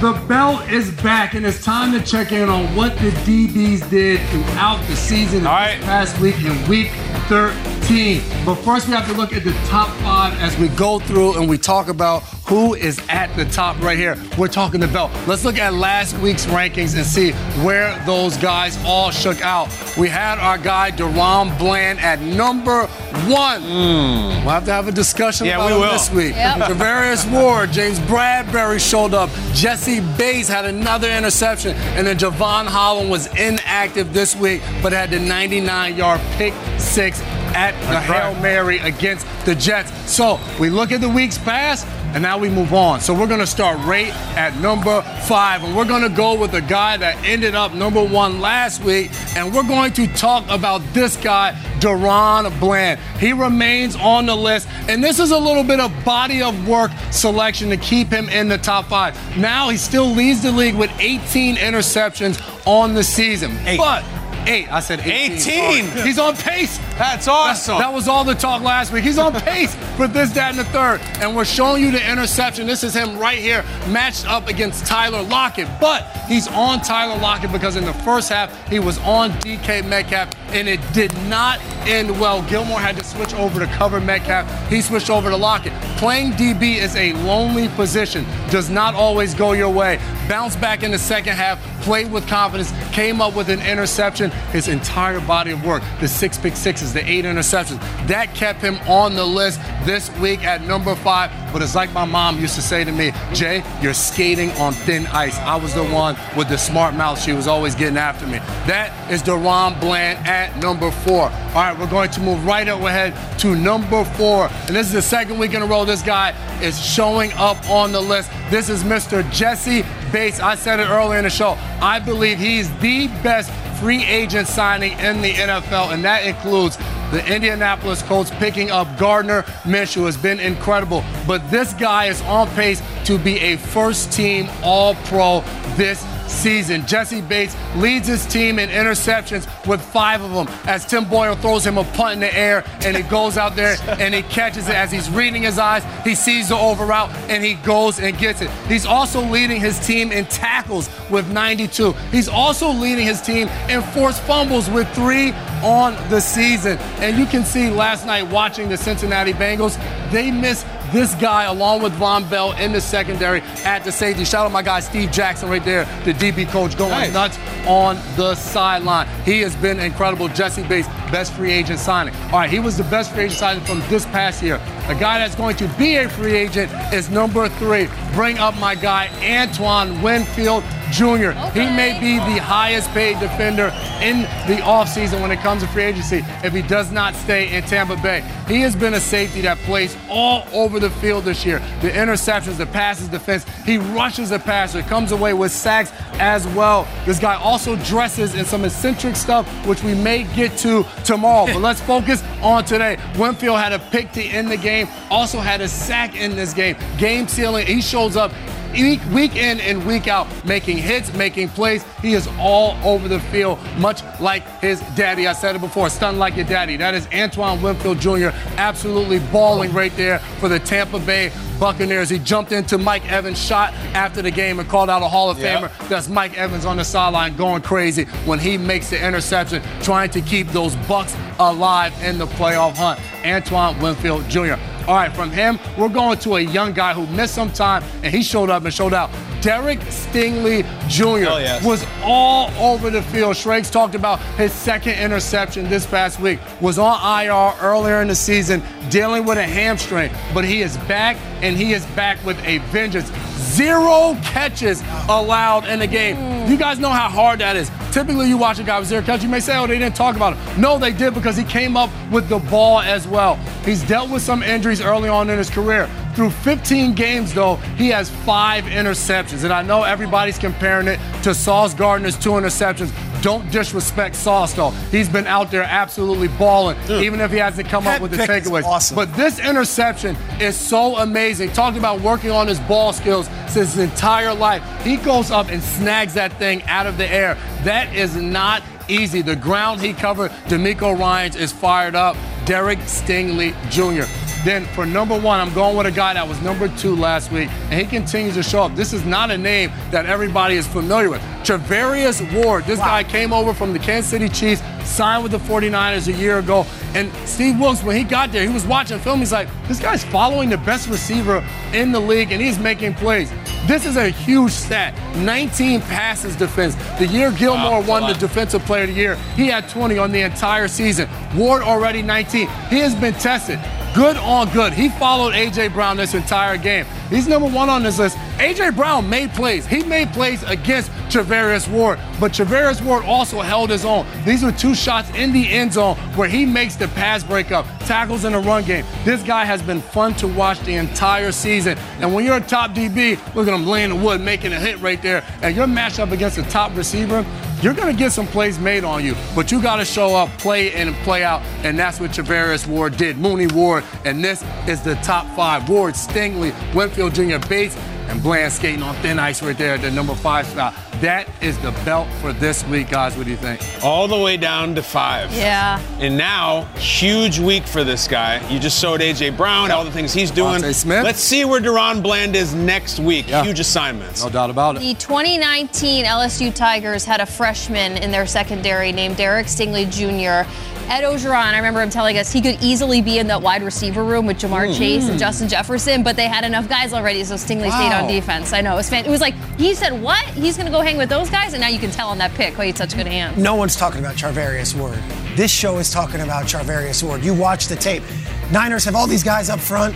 The 0.00 0.12
belt 0.28 0.68
is 0.68 0.90
back, 0.90 1.32
and 1.32 1.46
it's 1.46 1.64
time 1.64 1.90
to 1.92 2.02
check 2.04 2.30
in 2.30 2.50
on 2.50 2.76
what 2.76 2.98
the 2.98 3.08
DBs 3.24 3.88
did 3.88 4.20
throughout 4.28 4.86
the 4.88 4.94
season 4.94 5.46
All 5.46 5.54
right. 5.54 5.80
past 5.80 6.20
week 6.20 6.36
in 6.44 6.68
week 6.68 6.90
13. 7.28 7.75
But 7.86 8.56
first, 8.56 8.88
we 8.88 8.94
have 8.94 9.06
to 9.06 9.14
look 9.14 9.32
at 9.32 9.44
the 9.44 9.52
top 9.66 9.88
five 9.98 10.36
as 10.40 10.58
we 10.58 10.66
go 10.68 10.98
through 10.98 11.38
and 11.38 11.48
we 11.48 11.56
talk 11.56 11.86
about 11.86 12.24
who 12.48 12.74
is 12.74 13.00
at 13.08 13.32
the 13.36 13.44
top 13.44 13.80
right 13.80 13.96
here. 13.96 14.16
We're 14.36 14.48
talking 14.48 14.80
the 14.80 14.88
belt. 14.88 15.12
Let's 15.28 15.44
look 15.44 15.56
at 15.58 15.72
last 15.72 16.18
week's 16.18 16.46
rankings 16.46 16.96
and 16.96 17.06
see 17.06 17.30
where 17.64 17.96
those 18.04 18.36
guys 18.38 18.76
all 18.84 19.12
shook 19.12 19.40
out. 19.40 19.68
We 19.96 20.08
had 20.08 20.38
our 20.38 20.58
guy 20.58 20.90
DaRon 20.90 21.56
Bland 21.60 22.00
at 22.00 22.20
number 22.20 22.86
one. 22.86 23.62
Mm. 23.62 24.40
We'll 24.40 24.50
have 24.50 24.64
to 24.64 24.72
have 24.72 24.88
a 24.88 24.92
discussion 24.92 25.46
yeah, 25.46 25.56
about 25.56 25.66
we 25.66 25.74
him 25.74 25.80
will. 25.80 25.92
this 25.92 26.10
week. 26.10 26.34
Yep. 26.34 26.56
Charvarius 26.70 27.32
Ward, 27.32 27.70
James 27.70 28.00
Bradberry 28.00 28.80
showed 28.80 29.14
up. 29.14 29.30
Jessie 29.52 30.00
Bates 30.18 30.48
had 30.48 30.64
another 30.64 31.08
interception. 31.08 31.76
And 31.94 32.04
then 32.04 32.18
Jevon 32.18 32.66
Holland 32.66 33.10
was 33.10 33.28
inactive 33.36 34.12
this 34.12 34.34
week, 34.34 34.60
but 34.82 34.92
had 34.92 35.10
the 35.10 35.20
99 35.20 35.96
yard 35.96 36.20
pick 36.32 36.52
six 36.78 37.20
at 37.56 37.72
the 37.88 37.98
Hail 37.98 38.34
Mary 38.42 38.78
against 38.80 39.26
the 39.46 39.54
Jets. 39.54 39.90
So 40.12 40.38
we 40.60 40.68
look 40.68 40.92
at 40.92 41.00
the 41.00 41.08
weeks 41.08 41.38
past. 41.38 41.86
And 42.14 42.22
now 42.22 42.38
we 42.38 42.48
move 42.48 42.72
on. 42.72 43.00
So 43.00 43.12
we're 43.12 43.26
going 43.26 43.40
to 43.40 43.46
start 43.46 43.78
right 43.84 44.08
at 44.38 44.56
number 44.60 45.02
five. 45.26 45.62
And 45.62 45.76
we're 45.76 45.84
going 45.84 46.02
to 46.02 46.08
go 46.08 46.34
with 46.38 46.50
the 46.50 46.62
guy 46.62 46.96
that 46.96 47.22
ended 47.24 47.54
up 47.54 47.74
number 47.74 48.02
one 48.02 48.40
last 48.40 48.82
week. 48.82 49.10
And 49.36 49.52
we're 49.52 49.66
going 49.66 49.92
to 49.94 50.06
talk 50.06 50.48
about 50.48 50.80
this 50.94 51.18
guy, 51.18 51.52
DaRon 51.78 52.58
Bland. 52.58 53.00
He 53.18 53.34
remains 53.34 53.96
on 53.96 54.24
the 54.24 54.34
list. 54.34 54.66
And 54.88 55.04
this 55.04 55.18
is 55.18 55.30
a 55.30 55.38
little 55.38 55.64
bit 55.64 55.78
of 55.78 55.92
body 56.06 56.40
of 56.40 56.66
work 56.66 56.90
selection 57.10 57.68
to 57.68 57.76
keep 57.76 58.08
him 58.08 58.30
in 58.30 58.48
the 58.48 58.56
top 58.56 58.86
five. 58.86 59.14
Now 59.36 59.68
he 59.68 59.76
still 59.76 60.06
leads 60.06 60.42
the 60.42 60.52
league 60.52 60.76
with 60.76 60.92
18 60.98 61.56
interceptions 61.56 62.40
on 62.66 62.94
the 62.94 63.04
season. 63.04 63.58
Eight. 63.66 63.76
But 63.76 64.04
eight. 64.46 64.72
I 64.72 64.80
said 64.80 65.00
18. 65.00 65.84
18. 65.84 66.06
He's 66.06 66.18
on 66.18 66.34
pace 66.36 66.78
That's 66.98 67.28
awesome. 67.28 67.78
That, 67.78 67.88
that 67.88 67.92
was 67.92 68.08
all 68.08 68.24
the 68.24 68.34
talk 68.34 68.62
last 68.62 68.92
week. 68.92 69.04
He's 69.04 69.18
on 69.18 69.32
pace 69.40 69.74
for 69.96 70.08
this, 70.08 70.30
that, 70.32 70.50
and 70.50 70.58
the 70.58 70.64
third. 70.64 71.00
And 71.20 71.36
we're 71.36 71.44
showing 71.44 71.82
you 71.82 71.90
the 71.90 72.10
interception. 72.10 72.66
This 72.66 72.82
is 72.82 72.94
him 72.94 73.18
right 73.18 73.38
here, 73.38 73.62
matched 73.88 74.26
up 74.26 74.48
against 74.48 74.86
Tyler 74.86 75.22
Lockett. 75.22 75.68
But 75.80 76.04
he's 76.26 76.48
on 76.48 76.80
Tyler 76.80 77.20
Lockett 77.20 77.52
because 77.52 77.76
in 77.76 77.84
the 77.84 77.92
first 77.92 78.28
half, 78.30 78.68
he 78.68 78.78
was 78.78 78.98
on 79.00 79.30
DK 79.32 79.86
Metcalf, 79.86 80.30
and 80.48 80.68
it 80.68 80.80
did 80.92 81.12
not 81.28 81.60
end 81.86 82.10
well. 82.20 82.42
Gilmore 82.42 82.80
had 82.80 82.96
to 82.96 83.04
switch 83.04 83.34
over 83.34 83.60
to 83.60 83.66
cover 83.66 84.00
Metcalf. 84.00 84.46
He 84.68 84.80
switched 84.80 85.10
over 85.10 85.30
to 85.30 85.36
Lockett. 85.36 85.72
Playing 85.98 86.32
DB 86.32 86.76
is 86.76 86.96
a 86.96 87.12
lonely 87.24 87.68
position, 87.68 88.24
does 88.50 88.70
not 88.70 88.94
always 88.94 89.34
go 89.34 89.52
your 89.52 89.70
way. 89.70 89.98
Bounce 90.28 90.56
back 90.56 90.82
in 90.82 90.90
the 90.90 90.98
second 90.98 91.34
half, 91.34 91.60
played 91.82 92.10
with 92.10 92.26
confidence, 92.26 92.72
came 92.92 93.20
up 93.20 93.36
with 93.36 93.48
an 93.48 93.60
interception. 93.60 94.30
His 94.52 94.68
entire 94.68 95.20
body 95.20 95.52
of 95.52 95.64
work, 95.64 95.82
the 96.00 96.08
six 96.08 96.36
pick 96.36 96.56
sixes, 96.56 96.85
the 96.92 97.08
eight 97.08 97.24
interceptions, 97.24 97.80
that 98.06 98.34
kept 98.34 98.60
him 98.60 98.76
on 98.88 99.14
the 99.14 99.24
list 99.24 99.60
this 99.84 100.10
week 100.18 100.44
at 100.44 100.62
number 100.62 100.94
five. 100.94 101.30
But 101.52 101.62
it's 101.62 101.74
like 101.74 101.92
my 101.92 102.04
mom 102.04 102.38
used 102.38 102.54
to 102.56 102.62
say 102.62 102.84
to 102.84 102.92
me, 102.92 103.12
Jay, 103.32 103.62
you're 103.80 103.94
skating 103.94 104.50
on 104.52 104.72
thin 104.72 105.06
ice. 105.08 105.38
I 105.38 105.56
was 105.56 105.74
the 105.74 105.84
one 105.84 106.16
with 106.36 106.48
the 106.48 106.58
smart 106.58 106.94
mouth. 106.94 107.20
She 107.20 107.32
was 107.32 107.46
always 107.46 107.74
getting 107.74 107.96
after 107.96 108.26
me. 108.26 108.38
That 108.66 108.92
is 109.10 109.22
DaRon 109.22 109.80
Bland 109.80 110.26
at 110.26 110.56
number 110.58 110.90
four. 110.90 111.24
All 111.24 111.54
right, 111.54 111.78
we're 111.78 111.88
going 111.88 112.10
to 112.10 112.20
move 112.20 112.44
right 112.44 112.68
up 112.68 112.80
ahead 112.82 113.14
to 113.40 113.54
number 113.54 114.04
four. 114.04 114.48
And 114.66 114.76
this 114.76 114.88
is 114.88 114.92
the 114.92 115.02
second 115.02 115.38
week 115.38 115.54
in 115.54 115.62
a 115.62 115.66
row 115.66 115.84
this 115.84 116.02
guy 116.02 116.34
is 116.60 116.78
showing 116.78 117.32
up 117.32 117.56
on 117.70 117.92
the 117.92 118.00
list. 118.00 118.30
This 118.50 118.68
is 118.68 118.84
Mr. 118.84 119.28
Jessie 119.32 119.84
Bates. 120.12 120.40
I 120.40 120.54
said 120.54 120.80
it 120.80 120.88
earlier 120.88 121.18
in 121.18 121.24
the 121.24 121.30
show. 121.30 121.56
I 121.80 121.98
believe 121.98 122.38
he's 122.38 122.70
the 122.78 123.08
best 123.22 123.50
free 123.80 124.04
agent 124.04 124.48
signing 124.48 124.98
in 124.98 125.22
the 125.22 125.32
NFL, 125.32 125.92
and 125.92 126.04
that 126.04 126.24
includes 126.24 126.76
the 127.10 127.24
Indianapolis 127.32 128.02
Colts 128.02 128.30
picking 128.38 128.70
up 128.70 128.88
Gardner 128.98 129.42
Minshew 129.64 129.96
who 129.96 130.06
has 130.06 130.16
been 130.16 130.40
incredible. 130.40 131.04
But 131.26 131.50
this 131.50 131.72
guy 131.74 132.06
is 132.06 132.20
on 132.22 132.48
pace 132.48 132.82
to 133.04 133.18
be 133.18 133.38
a 133.38 133.56
first 133.56 134.12
team 134.12 134.48
All 134.62 134.94
Pro 135.06 135.42
this 135.76 136.04
season. 136.28 136.86
Jessie 136.86 137.20
Bates 137.20 137.56
leads 137.76 138.06
his 138.06 138.26
team 138.26 138.58
in 138.58 138.68
interceptions 138.68 139.46
with 139.66 139.80
five 139.80 140.22
of 140.22 140.32
them 140.32 140.48
as 140.66 140.84
Tim 140.84 141.04
Boyle 141.04 141.36
throws 141.36 141.66
him 141.66 141.78
a 141.78 141.84
punt 141.84 142.14
in 142.14 142.20
the 142.20 142.36
air 142.36 142.64
and 142.82 142.96
he 142.96 143.02
goes 143.04 143.36
out 143.36 143.56
there 143.56 143.76
and 143.98 144.14
he 144.14 144.22
catches 144.22 144.68
it 144.68 144.74
as 144.74 144.90
he's 144.90 145.10
reading 145.10 145.42
his 145.42 145.58
eyes. 145.58 145.84
He 146.04 146.14
sees 146.14 146.48
the 146.48 146.56
over 146.56 146.84
route 146.84 147.10
and 147.28 147.44
he 147.44 147.54
goes 147.54 147.98
and 147.98 148.16
gets 148.18 148.42
it. 148.42 148.50
He's 148.68 148.86
also 148.86 149.20
leading 149.20 149.60
his 149.60 149.78
team 149.86 150.12
in 150.12 150.24
tackles 150.26 150.88
with 151.10 151.30
92. 151.30 151.92
He's 152.10 152.28
also 152.28 152.70
leading 152.70 153.06
his 153.06 153.20
team 153.20 153.48
in 153.68 153.82
forced 153.82 154.22
fumbles 154.22 154.68
with 154.70 154.88
three 154.94 155.32
on 155.62 155.94
the 156.10 156.20
season. 156.20 156.78
And 156.98 157.18
you 157.18 157.26
can 157.26 157.44
see 157.44 157.70
last 157.70 158.06
night 158.06 158.22
watching 158.30 158.68
the 158.68 158.76
Cincinnati 158.76 159.32
Bengals, 159.32 159.76
they 160.10 160.30
missed 160.30 160.66
this 160.92 161.14
guy 161.16 161.44
along 161.44 161.82
with 161.82 161.92
Vonn 161.94 162.28
Bell 162.30 162.52
in 162.52 162.72
the 162.72 162.80
secondary 162.80 163.40
at 163.64 163.84
the 163.84 163.92
safety. 163.92 164.24
Shout 164.24 164.46
out 164.46 164.52
my 164.52 164.62
guy 164.62 164.80
Steve 164.80 165.10
Jackson 165.10 165.48
right 165.48 165.64
there, 165.64 165.84
the 166.04 166.12
DB 166.12 166.48
coach 166.48 166.76
going 166.76 166.90
Nice. 166.90 167.12
nuts 167.12 167.38
on 167.66 167.96
the 168.16 168.34
sideline. 168.34 169.08
He 169.24 169.40
has 169.40 169.54
been 169.56 169.80
incredible. 169.80 170.28
Jessie 170.28 170.62
Bates, 170.62 170.88
best 171.10 171.32
free 171.32 171.52
agent 171.52 171.78
signing. 171.78 172.14
All 172.26 172.38
right, 172.40 172.50
he 172.50 172.58
was 172.60 172.76
the 172.76 172.84
best 172.84 173.12
free 173.12 173.24
agent 173.24 173.38
signing 173.38 173.64
from 173.64 173.80
this 173.88 174.04
past 174.06 174.42
year. 174.42 174.60
A 174.88 174.94
guy 174.94 175.18
that's 175.18 175.34
going 175.34 175.56
to 175.56 175.66
be 175.76 175.96
a 175.96 176.08
free 176.08 176.36
agent 176.36 176.70
is 176.94 177.10
number 177.10 177.48
three. 177.48 177.88
Bring 178.14 178.38
up 178.38 178.56
my 178.58 178.76
guy 178.76 179.08
Antoine 179.20 180.00
Winfield 180.00 180.62
Jr. 180.92 181.32
He 181.52 181.66
may 181.66 181.98
be 181.98 182.18
the 182.18 182.40
highest 182.40 182.88
paid 182.90 183.18
defender 183.18 183.72
in 184.00 184.20
the 184.46 184.62
offseason 184.62 185.20
when 185.20 185.32
it 185.32 185.40
comes 185.40 185.62
to 185.62 185.68
free 185.68 185.84
agency 185.84 186.24
if 186.44 186.52
he 186.52 186.62
does 186.62 186.92
not 186.92 187.14
stay 187.14 187.56
in 187.56 187.64
Tampa 187.64 187.96
Bay. 187.96 188.20
He 188.46 188.60
has 188.60 188.76
been 188.76 188.94
a 188.94 189.00
safety 189.00 189.40
that 189.40 189.58
plays 189.58 189.96
all 190.08 190.46
over 190.52 190.78
the 190.78 190.90
field 190.90 191.24
this 191.24 191.44
year. 191.44 191.58
The 191.80 191.90
interceptions, 191.90 192.56
the 192.56 192.66
passes, 192.66 193.08
defense. 193.08 193.44
He 193.64 193.78
rushes 193.78 194.30
the 194.30 194.38
passer, 194.38 194.82
comes 194.82 195.12
away 195.12 195.34
with 195.34 195.50
sacks 195.50 195.92
as 196.18 196.46
well. 196.48 196.86
This 197.04 197.18
guy 197.18 197.34
also 197.34 197.76
dresses 197.76 198.34
in 198.34 198.44
some 198.44 198.64
eccentric 198.64 199.16
stuff, 199.16 199.46
which 199.66 199.82
we 199.82 199.94
may 199.94 200.22
get 200.34 200.56
to 200.58 200.86
tomorrow. 201.04 201.46
But 201.46 201.60
let's 201.60 201.80
focus 201.80 202.22
on 202.42 202.64
today. 202.64 202.98
Winfield 203.18 203.58
had 203.58 203.72
a 203.72 203.78
pick 203.78 204.12
to 204.12 204.22
end 204.22 204.50
the 204.50 204.56
game, 204.56 204.75
also 205.10 205.38
had 205.40 205.60
a 205.60 205.68
sack 205.68 206.14
in 206.16 206.36
this 206.36 206.52
game. 206.52 206.76
Game 206.98 207.28
sealing. 207.28 207.66
He 207.66 207.80
shows 207.80 208.16
up 208.16 208.32
week, 208.76 209.00
week 209.12 209.36
in 209.36 209.60
and 209.60 209.84
week 209.86 210.08
out, 210.08 210.26
making 210.44 210.78
hits, 210.78 211.12
making 211.14 211.48
plays. 211.50 211.84
He 212.02 212.14
is 212.14 212.28
all 212.38 212.76
over 212.84 213.08
the 213.08 213.20
field, 213.20 213.58
much 213.78 214.02
like 214.20 214.42
his 214.60 214.80
daddy. 214.94 215.26
I 215.26 215.32
said 215.32 215.56
it 215.56 215.60
before, 215.60 215.88
stunned 215.90 216.18
like 216.18 216.36
your 216.36 216.44
daddy. 216.46 216.76
That 216.76 216.94
is 216.94 217.08
Antoine 217.12 217.60
Winfield 217.62 217.98
Jr. 217.98 218.28
Absolutely 218.56 219.18
balling 219.32 219.72
right 219.72 219.94
there 219.96 220.18
for 220.40 220.48
the 220.48 220.58
Tampa 220.58 220.98
Bay 220.98 221.32
Buccaneers. 221.58 222.08
He 222.10 222.18
jumped 222.18 222.52
into 222.52 222.78
Mike 222.78 223.10
Evans' 223.10 223.42
shot 223.42 223.72
after 223.94 224.22
the 224.22 224.30
game 224.30 224.58
and 224.60 224.68
called 224.68 224.90
out 224.90 225.02
a 225.02 225.08
Hall 225.08 225.30
of 225.30 225.38
Yep. 225.38 225.70
Famer. 225.70 225.88
That's 225.88 226.08
Mike 226.08 226.36
Evans 226.36 226.64
on 226.64 226.76
the 226.76 226.84
sideline 226.84 227.36
going 227.36 227.62
crazy 227.62 228.04
when 228.24 228.38
he 228.38 228.58
makes 228.58 228.90
the 228.90 229.04
interception, 229.04 229.62
trying 229.82 230.10
to 230.10 230.20
keep 230.20 230.48
those 230.48 230.76
Bucks 230.86 231.16
alive 231.38 231.94
in 232.02 232.18
the 232.18 232.26
playoff 232.26 232.74
hunt. 232.76 233.00
Antoine 233.24 233.78
Winfield 233.80 234.28
Jr. 234.28 234.54
All 234.86 234.94
right, 234.94 235.12
from 235.12 235.30
him, 235.30 235.58
we're 235.76 235.88
going 235.88 236.18
to 236.20 236.36
a 236.36 236.40
young 236.40 236.72
guy 236.72 236.94
who 236.94 237.06
missed 237.08 237.34
some 237.34 237.50
time 237.50 237.82
and 238.02 238.14
he 238.14 238.22
showed 238.22 238.50
up 238.50 238.64
and 238.64 238.72
showed 238.72 238.94
out. 238.94 239.10
Derek 239.40 239.80
Stingley 239.80 240.62
Jr. 240.88 241.30
Oh, 241.30 241.38
yes. 241.38 241.64
was 241.64 241.84
all 242.02 242.50
over 242.58 242.90
the 242.90 243.02
field. 243.02 243.36
Schrags 243.36 243.70
talked 243.70 243.94
about 243.94 244.20
his 244.36 244.52
second 244.52 244.98
interception 244.98 245.68
this 245.68 245.86
past 245.86 246.20
week. 246.20 246.38
Was 246.60 246.78
on 246.78 247.00
IR 247.22 247.54
earlier 247.60 248.00
in 248.00 248.08
the 248.08 248.14
season, 248.14 248.62
dealing 248.90 249.24
with 249.24 249.38
a 249.38 249.42
hamstring, 249.44 250.10
but 250.32 250.44
he 250.44 250.62
is 250.62 250.76
back 250.88 251.16
and 251.42 251.56
he 251.56 251.72
is 251.72 251.84
back 251.86 252.24
with 252.24 252.42
a 252.44 252.58
vengeance. 252.58 253.10
Zero 253.36 254.16
catches 254.22 254.82
allowed 255.08 255.66
in 255.66 255.78
the 255.78 255.86
game. 255.86 256.50
You 256.50 256.56
guys 256.56 256.78
know 256.78 256.90
how 256.90 257.08
hard 257.08 257.40
that 257.40 257.56
is. 257.56 257.70
Typically, 257.96 258.28
you 258.28 258.36
watch 258.36 258.58
a 258.58 258.62
guy 258.62 258.78
with 258.78 258.88
zero 258.88 259.00
catches, 259.00 259.24
you 259.24 259.30
may 259.30 259.40
say, 259.40 259.56
oh, 259.56 259.66
they 259.66 259.78
didn't 259.78 259.96
talk 259.96 260.16
about 260.16 260.34
it. 260.34 260.58
No, 260.58 260.76
they 260.76 260.92
did 260.92 261.14
because 261.14 261.34
he 261.34 261.44
came 261.44 261.78
up 261.78 261.88
with 262.12 262.28
the 262.28 262.38
ball 262.38 262.80
as 262.80 263.08
well. 263.08 263.36
He's 263.64 263.82
dealt 263.88 264.10
with 264.10 264.20
some 264.20 264.42
injuries 264.42 264.82
early 264.82 265.08
on 265.08 265.30
in 265.30 265.38
his 265.38 265.48
career. 265.48 265.88
Through 266.16 266.30
15 266.30 266.94
games, 266.94 267.34
though, 267.34 267.56
he 267.76 267.88
has 267.90 268.08
five 268.08 268.64
interceptions. 268.64 269.44
And 269.44 269.52
I 269.52 269.60
know 269.60 269.82
everybody's 269.82 270.38
comparing 270.38 270.88
it 270.88 270.98
to 271.24 271.34
Sauce 271.34 271.74
Gardner's 271.74 272.16
two 272.18 272.30
interceptions. 272.30 272.90
Don't 273.20 273.50
disrespect 273.52 274.16
Sauce, 274.16 274.54
though. 274.54 274.70
He's 274.90 275.10
been 275.10 275.26
out 275.26 275.50
there 275.50 275.62
absolutely 275.62 276.28
balling, 276.28 276.78
even 276.88 277.20
if 277.20 277.30
he 277.30 277.36
hasn't 277.36 277.68
come 277.68 277.86
up 277.86 278.00
with 278.00 278.12
the 278.12 278.16
takeaways. 278.16 278.64
awesome. 278.64 278.94
But 278.94 279.14
this 279.14 279.38
interception 279.38 280.16
is 280.40 280.56
so 280.56 280.96
amazing. 280.96 281.52
Talking 281.52 281.80
about 281.80 282.00
working 282.00 282.30
on 282.30 282.48
his 282.48 282.60
ball 282.60 282.94
skills 282.94 283.28
since 283.48 283.74
his 283.74 283.78
entire 283.78 284.32
life. 284.32 284.62
He 284.84 284.96
goes 284.96 285.30
up 285.30 285.50
and 285.50 285.62
snags 285.62 286.14
that 286.14 286.32
thing 286.38 286.62
out 286.62 286.86
of 286.86 286.96
the 286.96 287.06
air. 287.12 287.36
That 287.64 287.94
is 287.94 288.16
not 288.16 288.62
easy. 288.88 289.20
The 289.20 289.36
ground 289.36 289.82
he 289.82 289.92
covered, 289.92 290.30
DeMeco 290.46 290.98
Ryans 290.98 291.36
is 291.36 291.52
fired 291.52 291.94
up. 291.94 292.16
Derek 292.46 292.78
Stingley 292.78 293.52
Jr. 293.70 294.08
Then 294.46 294.64
for 294.64 294.86
number 294.86 295.18
one, 295.18 295.40
I'm 295.40 295.52
going 295.54 295.76
with 295.76 295.86
a 295.86 295.90
guy 295.90 296.14
that 296.14 296.28
was 296.28 296.40
number 296.40 296.68
two 296.78 296.94
last 296.94 297.32
week, 297.32 297.48
and 297.68 297.80
he 297.80 297.84
continues 297.84 298.34
to 298.36 298.44
show 298.44 298.62
up. 298.62 298.76
This 298.76 298.92
is 298.92 299.04
not 299.04 299.32
a 299.32 299.36
name 299.36 299.72
that 299.90 300.06
everybody 300.06 300.54
is 300.54 300.68
familiar 300.68 301.10
with. 301.10 301.20
Charvarius 301.42 302.22
Ward. 302.32 302.64
This 302.64 302.78
guy 302.78 303.02
came 303.02 303.32
over 303.32 303.52
from 303.52 303.72
the 303.72 303.80
Kansas 303.80 304.08
City 304.08 304.28
Chiefs, 304.28 304.62
signed 304.86 305.22
with 305.22 305.32
the 305.32 305.38
49ers 305.38 306.08
a 306.08 306.12
year 306.12 306.38
ago. 306.38 306.66
And 306.94 307.12
Steve 307.28 307.58
Wilks, 307.58 307.82
when 307.82 307.96
he 307.96 308.04
got 308.04 308.32
there, 308.32 308.46
he 308.46 308.52
was 308.52 308.66
watching 308.66 308.98
film. 308.98 309.18
He's 309.18 309.32
like, 309.32 309.48
this 309.68 309.80
guy's 309.80 310.04
following 310.04 310.48
the 310.48 310.58
best 310.58 310.88
receiver 310.88 311.46
in 311.72 311.92
the 311.92 312.00
league, 312.00 312.32
and 312.32 312.40
he's 312.40 312.58
making 312.58 312.94
plays. 312.94 313.30
This 313.66 313.84
is 313.84 313.96
a 313.96 314.08
huge 314.08 314.52
stat. 314.52 314.94
19 315.16 315.80
passes 315.82 316.36
defense. 316.36 316.76
The 316.98 317.06
year 317.06 317.32
Gilmore 317.32 317.82
won 317.82 318.06
the 318.10 318.14
Defensive 318.18 318.64
Player 318.64 318.84
of 318.84 318.90
the 318.90 318.94
Year, 318.94 319.16
he 319.34 319.48
had 319.48 319.68
20 319.68 319.98
on 319.98 320.12
the 320.12 320.20
entire 320.20 320.68
season. 320.68 321.08
Ward 321.34 321.62
already 321.62 322.00
19. 322.00 322.48
He 322.70 322.78
has 322.78 322.94
been 322.94 323.14
tested. 323.14 323.58
Good 323.94 324.16
on 324.18 324.52
good. 324.52 324.72
He 324.72 324.88
followed 324.90 325.34
A.J. 325.34 325.68
Brown 325.68 325.96
this 325.96 326.14
entire 326.14 326.58
game. 326.58 326.86
He's 327.10 327.28
number 327.28 327.48
one 327.48 327.68
on 327.68 327.82
this 327.82 327.98
list. 327.98 328.18
A.J. 328.38 328.70
Brown 328.70 329.08
made 329.08 329.30
plays. 329.30 329.66
He 329.66 329.82
made 329.84 330.12
plays 330.12 330.42
against 330.42 330.90
Charvarius 331.08 331.68
Ward, 331.68 331.98
but 332.18 332.32
Charvarius 332.32 332.82
Ward 332.82 333.04
also 333.04 333.40
held 333.40 333.70
his 333.70 333.84
own. 333.84 334.06
These 334.24 334.42
were 334.42 334.52
two 334.52 334.74
shots 334.74 335.08
in 335.14 335.32
the 335.32 335.48
end 335.48 335.74
zone 335.74 335.96
where 336.16 336.28
he 336.28 336.44
makes 336.44 336.76
the 336.76 336.88
pass 336.88 337.22
breakup, 337.22 337.66
tackles 337.80 338.24
in 338.24 338.32
the 338.32 338.38
run 338.40 338.64
game. 338.64 338.84
This 339.04 339.22
guy 339.22 339.44
has 339.44 339.62
been 339.62 339.80
fun 339.80 340.14
to 340.14 340.28
watch 340.28 340.58
the 340.60 340.74
entire 340.74 341.32
season. 341.32 341.78
And 342.00 342.12
when 342.12 342.24
you're 342.24 342.36
a 342.36 342.40
top 342.40 342.72
DB, 342.72 343.16
look 343.34 343.46
at 343.46 343.54
him 343.54 343.66
laying 343.66 343.90
the 343.90 343.96
wood, 343.96 344.20
making 344.20 344.52
a 344.52 344.58
hit 344.58 344.80
right 344.80 345.00
there, 345.00 345.24
and 345.42 345.54
you're 345.54 345.66
matched 345.66 346.00
up 346.00 346.10
against 346.10 346.38
a 346.38 346.42
top 346.44 346.76
receiver, 346.76 347.24
you're 347.62 347.74
going 347.74 347.92
to 347.92 347.98
get 347.98 348.12
some 348.12 348.26
plays 348.26 348.58
made 348.58 348.84
on 348.84 349.04
you, 349.04 349.14
but 349.34 349.50
you 349.50 349.62
got 349.62 349.76
to 349.76 349.84
show 349.84 350.14
up, 350.14 350.28
play 350.38 350.74
in 350.74 350.88
and 350.88 350.96
play 350.98 351.24
out, 351.24 351.42
and 351.64 351.78
that's 351.78 352.00
what 352.00 352.10
Charvarius 352.10 352.66
Ward 352.66 352.96
did. 352.96 353.16
Mooney 353.16 353.46
Ward, 353.46 353.84
and 354.04 354.22
this 354.22 354.44
is 354.68 354.82
the 354.82 354.94
top 354.96 355.26
five. 355.34 355.68
Ward, 355.68 355.94
Stingley, 355.94 356.52
Winfield 356.74 357.14
Jr., 357.14 357.38
Bates. 357.48 357.76
And 358.08 358.22
Bland 358.22 358.52
skating 358.52 358.82
on 358.82 358.94
thin 358.96 359.18
ice 359.18 359.42
right 359.42 359.56
there 359.58 359.74
at 359.74 359.82
the 359.82 359.90
number 359.90 360.14
five 360.14 360.46
spot. 360.46 360.74
That 361.00 361.28
is 361.42 361.58
the 361.58 361.72
belt 361.84 362.08
for 362.20 362.32
this 362.32 362.64
week, 362.68 362.88
guys. 362.88 363.16
What 363.16 363.24
do 363.24 363.30
you 363.30 363.36
think? 363.36 363.60
All 363.82 364.08
the 364.08 364.16
way 364.16 364.36
down 364.36 364.74
to 364.76 364.82
five. 364.82 365.32
Yeah. 365.34 365.80
And 365.98 366.16
now, 366.16 366.62
huge 366.76 367.38
week 367.38 367.66
for 367.66 367.84
this 367.84 368.08
guy. 368.08 368.46
You 368.48 368.58
just 368.58 368.80
showed 368.80 369.00
AJ 369.00 369.36
Brown, 369.36 369.70
all 369.70 369.84
the 369.84 369.90
things 369.90 370.14
he's 370.14 370.30
doing. 370.30 370.62
DeVonta 370.62 370.74
Smith. 370.74 371.04
Let's 371.04 371.20
see 371.20 371.44
where 371.44 371.60
DaRon 371.60 372.02
Bland 372.02 372.34
is 372.34 372.54
next 372.54 372.98
week. 372.98 373.28
Yeah. 373.28 373.44
Huge 373.44 373.60
assignments. 373.60 374.22
No 374.22 374.30
doubt 374.30 374.50
about 374.50 374.76
it. 374.76 374.80
The 374.80 374.94
2019 374.94 376.04
LSU 376.04 376.54
Tigers 376.54 377.04
had 377.04 377.20
a 377.20 377.26
freshman 377.26 377.98
in 377.98 378.10
their 378.10 378.26
secondary 378.26 378.92
named 378.92 379.16
Derek 379.16 379.46
Stingley 379.48 379.84
Jr. 379.90 380.48
Ed 380.88 381.02
Orgeron, 381.02 381.52
I 381.52 381.56
remember 381.56 381.82
him 381.82 381.90
telling 381.90 382.16
us 382.16 382.32
he 382.32 382.40
could 382.40 382.62
easily 382.62 383.02
be 383.02 383.18
in 383.18 383.26
that 383.26 383.42
wide 383.42 383.62
receiver 383.62 384.04
room 384.04 384.24
with 384.24 384.38
Ja'Marr 384.38 384.68
mm-hmm. 384.68 384.78
Chase 384.78 385.08
and 385.08 385.18
Justin 385.18 385.48
Jefferson, 385.48 386.04
but 386.04 386.14
they 386.14 386.28
had 386.28 386.44
enough 386.44 386.68
guys 386.68 386.92
already, 386.92 387.24
so 387.24 387.34
Stingley 387.34 387.70
stayed 387.70 387.92
on 387.92 388.06
defense. 388.06 388.52
I 388.52 388.60
know 388.60 388.74
it 388.74 388.76
was 388.76 388.88
fan- 388.88 389.04
It 389.04 389.10
was 389.10 389.20
like 389.20 389.34
he 389.58 389.74
said, 389.74 390.00
"What? 390.00 390.24
He's 390.26 390.56
going 390.56 390.66
to 390.66 390.72
go 390.72 390.82
hang 390.82 390.96
with 390.96 391.08
those 391.08 391.28
guys?" 391.28 391.54
And 391.54 391.60
now 391.60 391.68
you 391.68 391.80
can 391.80 391.90
tell 391.90 392.08
on 392.08 392.18
that 392.18 392.32
pick 392.34 392.56
why 392.56 392.66
he 392.66 392.68
had 392.68 392.78
such 392.78 392.94
good 392.94 393.08
hands. 393.08 393.36
No 393.36 393.56
one's 393.56 393.74
talking 393.74 393.98
about 393.98 394.14
Charvarius 394.14 394.78
Ward. 394.78 394.98
This 395.34 395.50
show 395.50 395.78
is 395.78 395.90
talking 395.90 396.20
about 396.20 396.44
Charvarius 396.44 397.02
Ward. 397.02 397.24
You 397.24 397.34
watch 397.34 397.66
the 397.66 397.76
tape. 397.76 398.04
Niners 398.52 398.84
have 398.84 398.94
all 398.94 399.08
these 399.08 399.24
guys 399.24 399.50
up 399.50 399.58
front. 399.58 399.94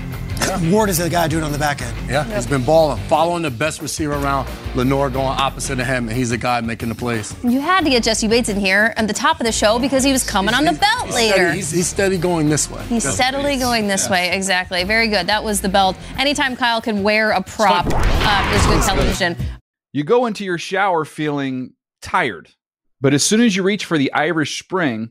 Ward 0.71 0.91
is 0.91 0.99
the 0.99 1.09
guy 1.09 1.29
doing 1.29 1.43
it 1.43 1.47
on 1.47 1.53
the 1.53 1.59
back 1.59 1.81
end. 1.81 1.97
Yeah, 2.11 2.25
he's 2.25 2.47
been 2.47 2.65
balling, 2.65 3.01
following 3.05 3.43
the 3.43 3.51
best 3.51 3.81
receiver 3.81 4.13
around. 4.15 4.49
Lenoir 4.75 5.09
going 5.11 5.27
opposite 5.27 5.79
of 5.81 5.87
him, 5.87 6.09
and 6.09 6.17
he's 6.17 6.31
the 6.31 6.37
guy 6.39 6.61
making 6.61 6.89
the 6.89 6.95
plays. 6.95 7.35
You 7.45 7.61
had 7.61 7.85
to 7.85 7.91
get 7.91 8.03
Jessie 8.03 8.29
Bates 8.29 8.49
in 8.49 8.59
here 8.59 8.93
at 8.97 9.07
the 9.07 9.13
top 9.13 9.41
of 9.41 9.47
the 9.47 9.53
show 9.53 9.79
because 9.79 10.03
he 10.05 10.13
was 10.13 10.29
coming 10.29 10.55
on 10.55 10.65
the 10.65 10.73
belt 10.73 11.07
He's 11.07 11.15
later. 11.15 11.35
steady, 11.37 11.57
he's, 11.57 11.71
he's 11.71 11.87
steady 11.87 12.19
going 12.19 12.49
this 12.49 12.71
way. 12.71 12.83
He's 12.87 13.03
Just- 13.05 13.17
steadily 13.17 13.57
going 13.57 13.87
this 13.89 14.09
way. 14.11 14.31
Exactly. 14.35 14.85
Very 14.85 15.09
good. 15.09 15.27
That 15.29 15.45
was 15.45 15.61
the 15.61 15.69
belt. 15.69 15.97
Anytime 16.19 16.57
Kyle 16.57 16.81
can 16.81 17.03
wear 17.03 17.31
a 17.31 17.43
prop 17.43 17.87
uh, 17.89 18.53
is 18.55 18.67
good 18.67 18.83
television. 18.83 19.37
You 19.93 20.05
go 20.05 20.27
into 20.27 20.45
your 20.45 20.59
shower 20.59 21.05
feeling 21.05 21.73
tired, 22.03 22.49
but 23.01 23.15
as 23.15 23.23
soon 23.25 23.41
as 23.41 23.57
you 23.57 23.63
reach 23.63 23.85
for 23.85 23.99
the 23.99 24.13
Irish 24.13 24.59
Spring, 24.63 25.11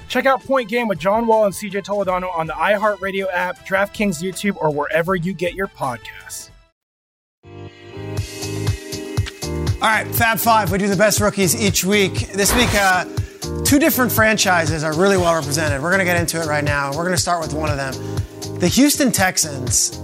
Check 0.11 0.25
out 0.25 0.43
Point 0.43 0.67
Game 0.67 0.89
with 0.89 0.99
John 0.99 1.25
Wall 1.25 1.45
and 1.45 1.53
CJ 1.53 1.85
Toledano 1.85 2.35
on 2.35 2.45
the 2.45 2.51
iHeartRadio 2.51 3.27
app, 3.31 3.65
DraftKings 3.65 4.21
YouTube, 4.21 4.57
or 4.57 4.69
wherever 4.69 5.15
you 5.15 5.33
get 5.33 5.53
your 5.53 5.67
podcasts. 5.67 6.49
All 9.75 9.87
right, 9.87 10.05
Fab 10.07 10.37
Five. 10.37 10.69
We 10.69 10.79
do 10.79 10.89
the 10.89 10.97
best 10.97 11.21
rookies 11.21 11.55
each 11.55 11.85
week. 11.85 12.27
This 12.33 12.53
week, 12.53 12.67
uh, 12.73 13.05
two 13.63 13.79
different 13.79 14.11
franchises 14.11 14.83
are 14.83 14.93
really 14.93 15.15
well 15.15 15.33
represented. 15.33 15.81
We're 15.81 15.91
going 15.91 15.99
to 15.99 16.05
get 16.05 16.17
into 16.17 16.41
it 16.41 16.45
right 16.45 16.65
now. 16.65 16.89
We're 16.89 17.05
going 17.05 17.15
to 17.15 17.21
start 17.21 17.41
with 17.41 17.53
one 17.53 17.69
of 17.69 17.77
them. 17.77 17.93
The 18.59 18.67
Houston 18.67 19.13
Texans 19.13 19.97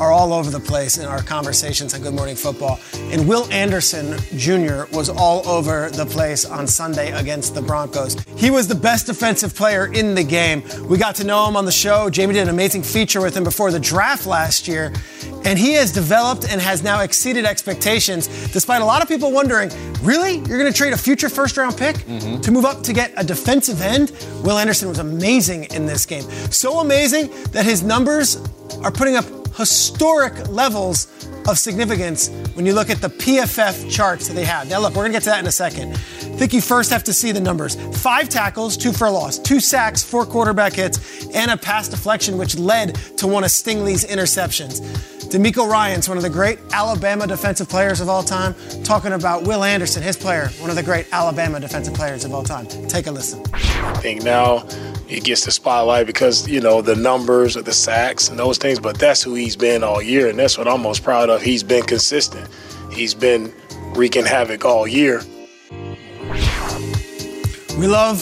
are 0.00 0.12
all 0.12 0.32
over 0.32 0.50
the 0.50 0.60
place 0.60 0.98
in 0.98 1.06
our 1.06 1.22
conversations 1.22 1.94
on 1.94 2.00
Good 2.00 2.14
Morning 2.14 2.36
Football. 2.36 2.78
And 2.94 3.28
Will 3.28 3.50
Anderson 3.52 4.18
Jr. 4.36 4.84
was 4.92 5.08
all 5.08 5.46
over 5.48 5.90
the 5.90 6.06
place 6.06 6.44
on 6.44 6.66
Sunday 6.66 7.12
against 7.12 7.54
the 7.54 7.62
Broncos. 7.62 8.16
He 8.36 8.50
was 8.50 8.68
the 8.68 8.74
best 8.74 9.06
defensive 9.06 9.54
player 9.54 9.92
in 9.92 10.14
the 10.14 10.24
game. 10.24 10.62
We 10.88 10.98
got 10.98 11.14
to 11.16 11.24
know 11.24 11.46
him 11.46 11.56
on 11.56 11.64
the 11.64 11.72
show. 11.72 12.10
Jamie 12.10 12.34
did 12.34 12.44
an 12.44 12.48
amazing 12.48 12.82
feature 12.82 13.20
with 13.20 13.36
him 13.36 13.44
before 13.44 13.70
the 13.70 13.80
draft 13.80 14.26
last 14.26 14.66
year. 14.66 14.92
And 15.44 15.58
he 15.58 15.72
has 15.74 15.90
developed 15.90 16.50
and 16.50 16.60
has 16.60 16.82
now 16.82 17.00
exceeded 17.00 17.44
expectations, 17.44 18.28
despite 18.52 18.80
a 18.80 18.84
lot 18.84 19.02
of 19.02 19.08
people 19.08 19.32
wondering, 19.32 19.70
really? 20.02 20.36
You're 20.36 20.58
going 20.58 20.72
to 20.72 20.76
trade 20.76 20.92
a 20.92 20.96
future 20.96 21.28
first 21.28 21.56
round 21.56 21.76
pick 21.76 21.96
mm-hmm. 21.96 22.40
to 22.40 22.50
move 22.50 22.64
up 22.64 22.82
to 22.84 22.92
get 22.92 23.12
a 23.16 23.24
defensive 23.24 23.82
end? 23.82 24.12
Will 24.42 24.58
Anderson 24.58 24.88
was 24.88 24.98
amazing 24.98 25.64
in 25.64 25.86
this 25.86 26.06
game. 26.06 26.22
So 26.50 26.78
amazing 26.78 27.30
that 27.50 27.64
his 27.64 27.82
numbers 27.82 28.36
are 28.82 28.90
putting 28.90 29.16
up 29.16 29.41
historic 29.56 30.48
levels 30.48 31.06
of 31.48 31.58
significance 31.58 32.28
when 32.54 32.66
you 32.66 32.72
look 32.72 32.90
at 32.90 33.00
the 33.00 33.08
PFF 33.08 33.90
charts 33.90 34.28
that 34.28 34.34
they 34.34 34.44
have. 34.44 34.68
Now, 34.68 34.80
look, 34.80 34.90
we're 34.90 35.02
going 35.02 35.12
to 35.12 35.16
get 35.16 35.22
to 35.24 35.30
that 35.30 35.40
in 35.40 35.46
a 35.46 35.52
second. 35.52 35.92
I 35.92 36.36
think 36.36 36.52
you 36.52 36.60
first 36.60 36.90
have 36.90 37.04
to 37.04 37.12
see 37.12 37.32
the 37.32 37.40
numbers 37.40 37.76
five 38.00 38.28
tackles, 38.28 38.76
two 38.76 38.92
for 38.92 39.06
a 39.06 39.10
loss, 39.10 39.38
two 39.38 39.60
sacks, 39.60 40.02
four 40.02 40.24
quarterback 40.24 40.74
hits, 40.74 41.26
and 41.34 41.50
a 41.50 41.56
pass 41.56 41.88
deflection, 41.88 42.38
which 42.38 42.58
led 42.58 42.94
to 43.18 43.26
one 43.26 43.44
of 43.44 43.50
Stingley's 43.50 44.04
interceptions. 44.04 44.80
DeMeco 45.32 45.66
Ryan's 45.66 46.08
one 46.08 46.18
of 46.18 46.22
the 46.22 46.30
great 46.30 46.58
Alabama 46.72 47.26
defensive 47.26 47.66
players 47.66 48.00
of 48.00 48.08
all 48.10 48.22
time, 48.22 48.54
talking 48.84 49.12
about 49.12 49.44
Will 49.44 49.64
Anderson, 49.64 50.02
his 50.02 50.14
player, 50.14 50.48
one 50.58 50.68
of 50.68 50.76
the 50.76 50.82
great 50.82 51.06
Alabama 51.10 51.58
defensive 51.58 51.94
players 51.94 52.26
of 52.26 52.34
all 52.34 52.42
time. 52.42 52.66
Take 52.66 53.06
a 53.06 53.10
listen. 53.10 53.42
I 53.54 53.94
think 54.02 54.24
now 54.24 54.58
he 55.12 55.20
gets 55.20 55.44
the 55.44 55.50
spotlight 55.50 56.06
because, 56.06 56.48
you 56.48 56.60
know, 56.60 56.80
the 56.80 56.96
numbers 56.96 57.54
of 57.54 57.64
the 57.66 57.72
sacks 57.72 58.28
and 58.28 58.38
those 58.38 58.56
things, 58.56 58.80
but 58.80 58.98
that's 58.98 59.22
who 59.22 59.34
he's 59.34 59.56
been 59.56 59.84
all 59.84 60.00
year, 60.00 60.28
and 60.28 60.38
that's 60.38 60.56
what 60.56 60.66
I'm 60.66 60.82
most 60.82 61.04
proud 61.04 61.28
of. 61.28 61.42
He's 61.42 61.62
been 61.62 61.84
consistent. 61.84 62.48
He's 62.90 63.12
been 63.12 63.52
wreaking 63.94 64.24
havoc 64.24 64.64
all 64.64 64.88
year. 64.88 65.22
We 67.78 67.86
love 67.86 68.18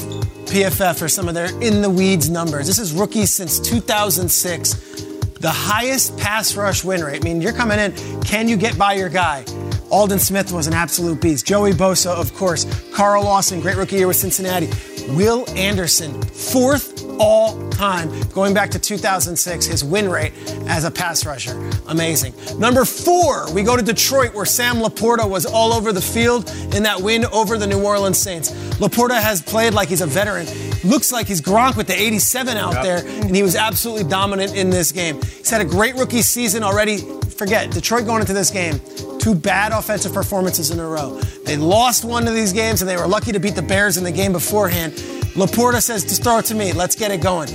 PFF 0.46 0.98
for 0.98 1.08
some 1.08 1.28
of 1.28 1.34
their 1.34 1.46
in 1.62 1.80
the 1.80 1.90
weeds 1.90 2.28
numbers. 2.28 2.66
This 2.66 2.78
is 2.78 2.92
rookies 2.92 3.32
since 3.32 3.60
2006. 3.60 4.72
The 5.40 5.50
highest 5.50 6.18
pass 6.18 6.56
rush 6.56 6.82
win 6.82 7.02
rate. 7.02 7.20
I 7.20 7.24
mean, 7.24 7.40
you're 7.40 7.52
coming 7.52 7.78
in, 7.78 7.92
can 8.22 8.48
you 8.48 8.56
get 8.56 8.76
by 8.76 8.94
your 8.94 9.08
guy? 9.08 9.44
Aldon 9.90 10.18
Smith 10.18 10.52
was 10.52 10.66
an 10.66 10.72
absolute 10.72 11.20
beast. 11.20 11.46
Joey 11.46 11.72
Bosa, 11.72 12.10
of 12.14 12.32
course. 12.34 12.64
Carl 12.92 13.24
Lawson, 13.24 13.60
great 13.60 13.76
rookie 13.76 13.96
year 13.96 14.06
with 14.06 14.16
Cincinnati. 14.16 14.68
Will 15.08 15.48
Anderson, 15.50 16.20
fourth 16.22 17.04
all 17.18 17.68
time, 17.70 18.08
going 18.30 18.54
back 18.54 18.70
to 18.70 18.78
2006, 18.78 19.66
his 19.66 19.84
win 19.84 20.08
rate 20.08 20.32
as 20.66 20.84
a 20.84 20.90
pass 20.90 21.26
rusher. 21.26 21.70
Amazing. 21.88 22.32
Number 22.58 22.84
four, 22.84 23.52
we 23.52 23.62
go 23.62 23.76
to 23.76 23.82
Detroit, 23.82 24.34
where 24.34 24.46
Sam 24.46 24.76
Laporta 24.76 25.28
was 25.28 25.44
all 25.44 25.72
over 25.72 25.92
the 25.92 26.00
field 26.00 26.48
in 26.74 26.82
that 26.84 27.00
win 27.00 27.24
over 27.26 27.58
the 27.58 27.66
New 27.66 27.82
Orleans 27.84 28.16
Saints. 28.18 28.50
Laporta 28.78 29.20
has 29.20 29.42
played 29.42 29.74
like 29.74 29.88
he's 29.88 30.00
a 30.00 30.06
veteran. 30.06 30.46
looks 30.82 31.12
like 31.12 31.26
he's 31.26 31.42
Gronk 31.42 31.76
with 31.76 31.86
the 31.88 31.94
87 32.00 32.56
out 32.56 32.72
Yep. 32.74 32.82
there, 32.84 33.06
and 33.06 33.36
he 33.36 33.42
was 33.42 33.54
absolutely 33.54 34.04
dominant 34.04 34.54
in 34.54 34.70
this 34.70 34.92
game. 34.92 35.20
He's 35.20 35.50
had 35.50 35.60
a 35.60 35.64
great 35.66 35.94
rookie 35.96 36.22
season 36.22 36.62
already. 36.62 37.04
Forget 37.40 37.70
Detroit 37.70 38.04
going 38.04 38.20
into 38.20 38.34
this 38.34 38.50
game. 38.50 38.78
Two 39.18 39.34
bad 39.34 39.72
offensive 39.72 40.12
performances 40.12 40.70
in 40.72 40.78
a 40.78 40.86
row. 40.86 41.18
They 41.46 41.56
lost 41.56 42.04
one 42.04 42.28
of 42.28 42.34
these 42.34 42.52
games, 42.52 42.82
and 42.82 42.88
they 42.88 42.98
were 42.98 43.06
lucky 43.06 43.32
to 43.32 43.40
beat 43.40 43.54
the 43.54 43.62
Bears 43.62 43.96
in 43.96 44.04
the 44.04 44.12
game 44.12 44.32
beforehand. 44.32 44.92
Laporta 45.32 45.80
says, 45.80 46.02
just 46.02 46.22
throw 46.22 46.36
it 46.36 46.44
to 46.44 46.54
me. 46.54 46.74
Let's 46.74 46.94
get 46.94 47.10
it 47.10 47.22
going. 47.22 47.48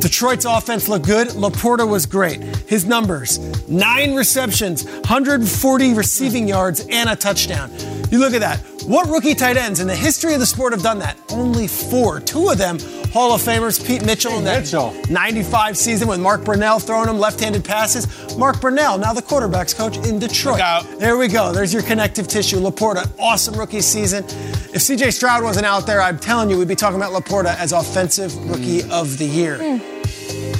Detroit's 0.00 0.44
offense 0.44 0.88
looked 0.88 1.06
good. 1.06 1.28
Laporta 1.28 1.88
was 1.88 2.04
great. 2.04 2.42
His 2.68 2.84
numbers 2.84 3.38
nine 3.68 4.16
receptions, 4.16 4.84
140 4.84 5.94
receiving 5.94 6.48
yards, 6.48 6.84
and 6.90 7.08
a 7.08 7.14
touchdown. 7.14 7.70
You 8.10 8.18
look 8.18 8.34
at 8.34 8.40
that. 8.40 8.60
What 8.86 9.08
rookie 9.08 9.34
tight 9.34 9.56
ends 9.56 9.78
in 9.80 9.86
the 9.86 9.94
history 9.94 10.34
of 10.34 10.40
the 10.40 10.46
sport 10.46 10.72
have 10.72 10.82
done 10.82 10.98
that? 10.98 11.16
Only 11.30 11.68
four. 11.68 12.18
Two 12.18 12.48
of 12.48 12.58
them, 12.58 12.78
Hall 13.12 13.32
of 13.32 13.40
Famers, 13.40 13.84
Pete 13.84 14.04
Mitchell 14.04 14.32
in 14.38 14.44
that 14.44 14.64
95 15.08 15.76
season 15.78 16.08
with 16.08 16.20
Mark 16.20 16.40
Brunell 16.40 16.84
throwing 16.84 17.08
him 17.08 17.18
left 17.18 17.38
handed 17.40 17.64
passes. 17.64 18.36
Mark 18.36 18.56
Brunell, 18.56 18.98
now 18.98 19.12
the 19.12 19.22
quarterback's 19.22 19.72
coach 19.72 19.98
in 19.98 20.18
Detroit. 20.18 20.58
There 20.98 21.16
we 21.16 21.28
go. 21.28 21.52
There's 21.52 21.72
your 21.72 21.82
connective 21.82 22.26
tissue. 22.26 22.58
Laporta, 22.58 23.08
awesome 23.20 23.54
rookie 23.54 23.80
season. 23.80 24.24
If 24.24 24.80
CJ 24.82 25.12
Stroud 25.12 25.44
wasn't 25.44 25.66
out 25.66 25.86
there, 25.86 26.00
I'm 26.02 26.18
telling 26.18 26.50
you, 26.50 26.58
we'd 26.58 26.66
be 26.68 26.74
talking 26.74 26.96
about 26.96 27.12
Laporta 27.12 27.54
as 27.58 27.72
offensive 27.72 28.34
rookie 28.50 28.82
of 28.90 29.16
the 29.18 29.26
year. 29.26 29.58
Hmm. 29.78 29.91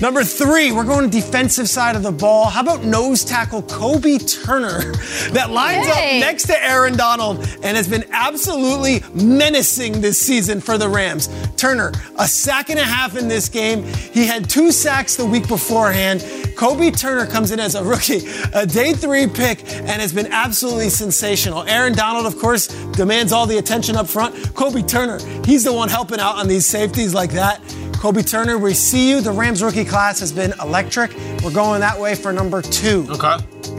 Number 0.02 0.24
three, 0.24 0.72
we're 0.72 0.82
going 0.82 1.08
defensive 1.10 1.68
side 1.68 1.94
of 1.94 2.02
the 2.02 2.10
ball. 2.10 2.46
How 2.46 2.62
about 2.62 2.82
nose 2.82 3.24
tackle 3.24 3.62
Kobe 3.62 4.18
Turner 4.18 4.92
that 5.30 5.50
lines 5.50 5.86
up 5.86 5.94
next 5.94 6.48
to 6.48 6.60
Aaron 6.60 6.96
Donald 6.96 7.38
and 7.62 7.76
has 7.76 7.86
been 7.86 8.04
absolutely 8.10 9.04
menacing 9.14 10.00
this 10.00 10.18
season 10.18 10.60
for 10.60 10.76
the 10.76 10.88
Rams? 10.88 11.28
Turner, 11.56 11.92
a 12.18 12.26
sack 12.26 12.68
and 12.68 12.80
a 12.80 12.82
half 12.82 13.16
in 13.16 13.28
this 13.28 13.48
game. 13.48 13.84
He 13.84 14.26
had 14.26 14.50
two 14.50 14.72
sacks 14.72 15.14
the 15.14 15.24
week 15.24 15.46
beforehand. 15.46 16.26
Kobe 16.56 16.90
Turner 16.90 17.24
comes 17.24 17.52
in 17.52 17.60
as 17.60 17.76
a 17.76 17.84
rookie, 17.84 18.26
a 18.54 18.66
day 18.66 18.94
three 18.94 19.28
pick, 19.28 19.62
and 19.72 20.02
has 20.02 20.12
been 20.12 20.32
absolutely 20.32 20.88
sensational. 20.88 21.62
Aaron 21.68 21.92
Donald, 21.92 22.26
of 22.26 22.36
course, 22.40 22.66
demands 22.94 23.30
all 23.30 23.46
the 23.46 23.58
attention 23.58 23.94
up 23.94 24.08
front. 24.08 24.52
Kobe 24.54 24.82
Turner, 24.82 25.20
he's 25.44 25.62
the 25.62 25.72
one 25.72 25.88
helping 25.88 26.18
out 26.18 26.38
on 26.38 26.48
these 26.48 26.66
safeties 26.66 27.14
like 27.14 27.30
that. 27.30 27.60
Kobe 28.02 28.20
Turner, 28.20 28.58
we 28.58 28.74
see 28.74 29.08
you. 29.08 29.20
The 29.20 29.30
Rams 29.30 29.62
rookie 29.62 29.84
class 29.84 30.18
has 30.18 30.32
been 30.32 30.52
electric. 30.60 31.14
We're 31.44 31.52
going 31.52 31.78
that 31.82 31.96
way 31.96 32.16
for 32.16 32.32
number 32.32 32.60
two. 32.60 33.06
Okay. 33.08 33.36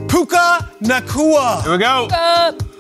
Puka 0.08 0.70
Nacua. 0.82 1.62
Here 1.62 1.74
we 1.74 1.78
go. 1.78 2.08
Puka 2.08 2.73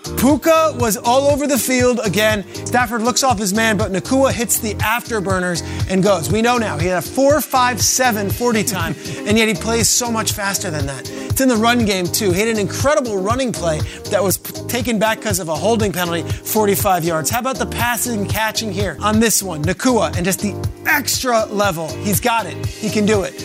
was 0.84 0.98
all 0.98 1.32
over 1.32 1.48
the 1.48 1.58
field 1.58 2.00
again. 2.04 2.44
Stafford 2.66 3.02
looks 3.02 3.24
off 3.24 3.40
his 3.40 3.54
man, 3.54 3.78
but 3.78 3.92
Nacua 3.92 4.32
hits 4.32 4.60
the 4.60 4.74
afterburners 4.76 5.64
and 5.90 6.04
goes. 6.04 6.32
We 6.32 6.42
know 6.42 6.58
now 6.58 6.78
he 6.78 6.88
had 6.88 6.98
a 6.98 7.02
4 7.02 7.42
5 7.42 7.82
7 7.82 8.30
40 8.30 8.64
time, 8.64 8.96
and 9.26 9.38
yet 9.38 9.48
he 9.48 9.54
plays 9.54 9.88
so 9.88 10.12
much 10.12 10.34
faster 10.34 10.70
than 10.70 10.86
that. 10.88 11.10
It's 11.10 11.42
in 11.42 11.48
the 11.48 11.56
run 11.56 11.86
game, 11.86 12.06
too. 12.06 12.32
He 12.32 12.40
had 12.40 12.50
an 12.50 12.60
incredible 12.60 13.18
running 13.18 13.52
play 13.52 13.80
that 14.12 14.22
was 14.22 14.38
taken 14.38 15.00
back 15.00 15.20
because 15.20 15.40
of 15.40 15.50
a 15.50 15.56
holding 15.56 15.92
penalty, 15.92 16.24
45 16.24 17.04
yards. 17.04 17.30
How 17.30 17.40
about 17.40 17.58
the 17.58 17.66
passing 17.66 18.22
and 18.22 18.30
catching 18.30 18.72
here 18.72 18.98
on 19.00 19.20
this 19.20 19.42
one? 19.42 19.64
Nacua, 19.64 20.16
and 20.16 20.26
just 20.26 20.42
the 20.42 20.54
extra 20.86 21.46
level. 21.46 21.88
He's 22.04 22.20
got 22.20 22.46
it. 22.46 22.66
He 22.66 22.90
can 22.90 23.06
do 23.06 23.24
it. 23.24 23.42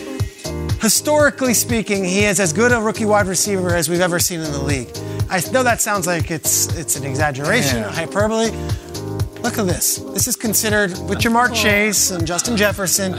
Historically 0.81 1.53
speaking, 1.53 2.03
he 2.03 2.25
is 2.25 2.39
as 2.39 2.53
good 2.53 2.71
a 2.71 2.79
rookie 2.79 3.05
wide 3.05 3.27
receiver 3.27 3.75
as 3.75 3.89
we've 3.89 4.01
ever 4.01 4.19
seen 4.19 4.39
in 4.39 4.51
the 4.51 4.63
league. 4.63 4.89
I 5.29 5.41
know 5.51 5.63
that 5.63 5.79
sounds 5.81 6.07
like 6.07 6.31
it's 6.31 6.67
it's 6.75 6.95
an 6.95 7.05
exaggeration, 7.05 7.77
Yeah. 7.77 7.89
a 7.89 7.91
hyperbole. 7.91 8.51
Look 9.41 9.57
at 9.57 9.67
this. 9.67 9.97
This 10.13 10.27
is 10.27 10.35
considered, 10.35 10.89
with 11.07 11.19
Ja'Marr 11.19 11.49
oh. 11.51 11.53
Chase 11.53 12.11
and 12.11 12.27
Justin 12.27 12.57
Jefferson, 12.57 13.15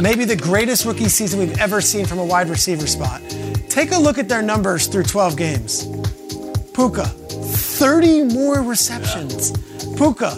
maybe 0.00 0.24
the 0.24 0.36
greatest 0.36 0.84
rookie 0.84 1.08
season 1.08 1.40
we've 1.40 1.58
ever 1.58 1.80
seen 1.80 2.06
from 2.06 2.18
a 2.20 2.24
wide 2.24 2.48
receiver 2.48 2.86
spot. 2.86 3.20
Take 3.68 3.90
a 3.90 3.98
look 3.98 4.16
at 4.18 4.28
their 4.28 4.42
numbers 4.42 4.86
through 4.86 5.02
12 5.04 5.36
games. 5.36 5.86
Puka, 6.74 7.06
30 7.06 8.22
more 8.24 8.62
receptions. 8.62 9.50
Puka, 9.96 10.30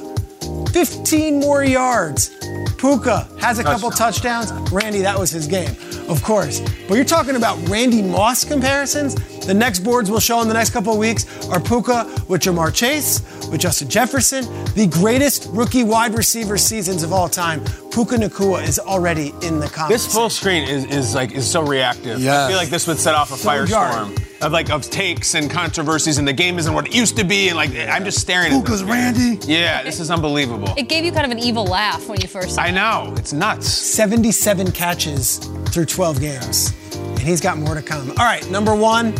15 0.72 1.38
more 1.40 1.62
yards. 1.64 2.30
Puka 2.78 3.28
has 3.38 3.58
a 3.58 3.64
couple 3.64 3.90
touchdowns. 3.90 4.52
Randy, 4.72 5.02
that 5.02 5.18
was 5.18 5.30
his 5.30 5.46
game, 5.46 5.74
of 6.08 6.22
course. 6.22 6.60
But 6.88 6.94
you're 6.94 7.04
talking 7.04 7.36
about 7.36 7.56
Randy 7.68 8.02
Moss 8.02 8.44
comparisons. 8.44 9.14
The 9.46 9.54
next 9.54 9.80
boards 9.80 10.10
we'll 10.10 10.20
show 10.20 10.40
in 10.40 10.48
the 10.48 10.54
next 10.54 10.70
couple 10.70 10.92
of 10.92 10.98
weeks 10.98 11.48
are 11.48 11.60
Puka 11.60 12.04
with 12.28 12.42
Ja'Marr 12.42 12.74
Chase, 12.74 13.20
with 13.50 13.60
Justin 13.60 13.88
Jefferson, 13.88 14.44
the 14.74 14.86
greatest 14.86 15.48
rookie 15.50 15.84
wide 15.84 16.14
receiver 16.14 16.58
seasons 16.58 17.02
of 17.02 17.12
all 17.12 17.28
time. 17.28 17.62
Puka 17.96 18.16
Nacua 18.16 18.62
is 18.68 18.78
already 18.78 19.32
in 19.40 19.58
the 19.58 19.68
comments. 19.68 20.04
This 20.04 20.14
full 20.14 20.28
screen 20.28 20.68
is, 20.68 20.84
is 20.84 21.14
like 21.14 21.32
is 21.32 21.50
so 21.50 21.62
reactive. 21.62 22.18
I 22.18 22.46
feel 22.46 22.58
like 22.58 22.68
this 22.68 22.86
would 22.86 22.98
set 22.98 23.14
off 23.14 23.32
a 23.32 23.38
So 23.38 23.48
firestorm 23.48 24.14
of 24.42 24.52
like 24.52 24.68
of 24.68 24.82
takes 24.82 25.34
and 25.34 25.50
controversies, 25.50 26.18
and 26.18 26.28
the 26.28 26.32
game 26.34 26.58
isn't 26.58 26.74
what 26.74 26.88
it 26.88 26.94
used 26.94 27.16
to 27.16 27.24
be, 27.24 27.48
and 27.48 27.56
like 27.56 27.70
I'm 27.74 28.04
just 28.04 28.20
staring 28.20 28.52
at 28.52 28.66
this. 28.66 28.82
Randy. 28.82 29.38
Yeah, 29.50 29.82
this 29.82 29.98
is 29.98 30.10
unbelievable. 30.10 30.74
It 30.76 30.90
gave 30.90 31.06
you 31.06 31.10
kind 31.10 31.24
of 31.24 31.32
an 31.32 31.38
evil 31.38 31.64
laugh 31.64 32.06
when 32.06 32.20
you 32.20 32.28
first 32.28 32.56
saw 32.56 32.60
I 32.64 32.66
it. 32.66 32.72
know 32.72 33.14
it's 33.16 33.32
nuts. 33.32 33.66
77 33.66 34.72
catches 34.72 35.38
through 35.70 35.86
12 35.86 36.20
games. 36.20 36.74
And 36.96 37.20
he's 37.20 37.40
got 37.40 37.56
more 37.56 37.74
to 37.74 37.80
come. 37.80 38.10
All 38.10 38.26
right, 38.26 38.46
number 38.50 38.74
one, 38.74 39.14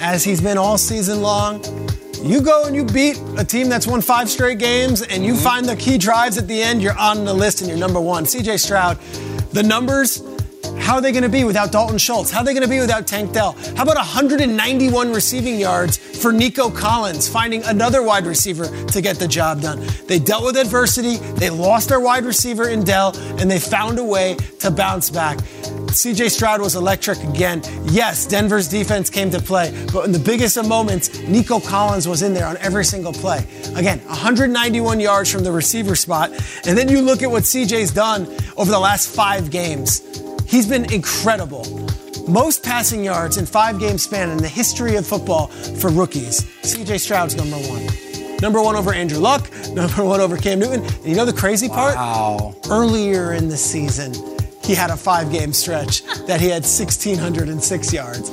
as 0.00 0.24
he's 0.24 0.40
been 0.40 0.58
all 0.58 0.76
season 0.76 1.22
long, 1.22 1.62
you 2.22 2.40
go 2.40 2.64
and 2.64 2.74
you 2.74 2.84
beat 2.84 3.20
a 3.36 3.44
team 3.44 3.68
that's 3.68 3.86
won 3.86 4.00
five 4.00 4.28
straight 4.28 4.58
games 4.58 5.02
and 5.02 5.24
you 5.24 5.34
mm-hmm. 5.34 5.42
find 5.42 5.66
the 5.66 5.76
key 5.76 5.98
drives 5.98 6.38
at 6.38 6.48
the 6.48 6.62
end, 6.62 6.82
you're 6.82 6.98
on 6.98 7.24
the 7.24 7.34
list 7.34 7.60
and 7.60 7.68
you're 7.70 7.78
number 7.78 8.00
one. 8.00 8.24
CJ 8.24 8.60
Stroud, 8.60 8.98
the 9.52 9.62
numbers, 9.62 10.22
how 10.80 10.94
are 10.94 11.00
they 11.00 11.12
going 11.12 11.22
to 11.22 11.28
be 11.28 11.44
without 11.44 11.72
Dalton 11.72 11.98
Schultz? 11.98 12.30
How 12.30 12.40
are 12.40 12.44
they 12.44 12.52
going 12.52 12.62
to 12.62 12.68
be 12.68 12.80
without 12.80 13.06
Tank 13.06 13.32
Dell? 13.32 13.52
How 13.76 13.82
about 13.82 13.96
191 13.96 15.12
receiving 15.12 15.58
yards 15.58 15.96
for 15.96 16.32
Nico 16.32 16.70
Collins, 16.70 17.28
finding 17.28 17.62
another 17.64 18.02
wide 18.02 18.26
receiver 18.26 18.66
to 18.86 19.00
get 19.00 19.16
the 19.18 19.28
job 19.28 19.60
done? 19.60 19.86
They 20.06 20.18
dealt 20.18 20.44
with 20.44 20.56
adversity, 20.56 21.16
they 21.16 21.50
lost 21.50 21.88
their 21.88 22.00
wide 22.00 22.24
receiver 22.24 22.68
in 22.68 22.84
Dell, 22.84 23.16
and 23.38 23.50
they 23.50 23.58
found 23.58 23.98
a 23.98 24.04
way 24.04 24.36
to 24.60 24.70
bounce 24.70 25.10
back. 25.10 25.38
CJ 25.88 26.30
Stroud 26.30 26.60
was 26.60 26.76
electric 26.76 27.18
again. 27.24 27.62
Yes, 27.84 28.26
Denver's 28.26 28.68
defense 28.68 29.08
came 29.08 29.30
to 29.30 29.40
play, 29.40 29.74
but 29.92 30.04
in 30.04 30.12
the 30.12 30.18
biggest 30.18 30.56
of 30.56 30.68
moments, 30.68 31.18
Nico 31.22 31.60
Collins 31.60 32.06
was 32.06 32.22
in 32.22 32.34
there 32.34 32.46
on 32.46 32.56
every 32.58 32.84
single 32.84 33.12
play. 33.12 33.44
Again, 33.74 33.98
191 34.00 35.00
yards 35.00 35.32
from 35.32 35.44
the 35.44 35.52
receiver 35.52 35.96
spot. 35.96 36.30
And 36.66 36.76
then 36.76 36.88
you 36.88 37.00
look 37.00 37.22
at 37.22 37.30
what 37.30 37.44
CJ's 37.44 37.92
done 37.92 38.26
over 38.56 38.70
the 38.70 38.78
last 38.78 39.08
five 39.08 39.50
games. 39.50 40.02
He's 40.48 40.66
been 40.66 40.90
incredible. 40.90 41.66
Most 42.26 42.62
passing 42.62 43.04
yards 43.04 43.36
in 43.36 43.44
five 43.44 43.78
game 43.78 43.98
span 43.98 44.30
in 44.30 44.38
the 44.38 44.48
history 44.48 44.96
of 44.96 45.06
football 45.06 45.48
for 45.48 45.90
rookies. 45.90 46.42
CJ 46.62 47.00
Stroud's 47.00 47.36
number 47.36 47.58
one. 47.68 47.86
Number 48.40 48.62
one 48.62 48.74
over 48.74 48.94
Andrew 48.94 49.18
Luck, 49.18 49.50
number 49.72 50.02
one 50.02 50.20
over 50.20 50.38
Cam 50.38 50.60
Newton. 50.60 50.82
And 50.82 51.06
you 51.06 51.16
know 51.16 51.26
the 51.26 51.34
crazy 51.34 51.68
part? 51.68 51.96
Wow. 51.96 52.54
Earlier 52.70 53.34
in 53.34 53.48
the 53.48 53.58
season, 53.58 54.14
he 54.64 54.74
had 54.74 54.88
a 54.88 54.96
five 54.96 55.30
game 55.30 55.52
stretch 55.52 56.02
that 56.26 56.40
he 56.40 56.48
had 56.48 56.62
1,606 56.62 57.92
yards. 57.92 58.30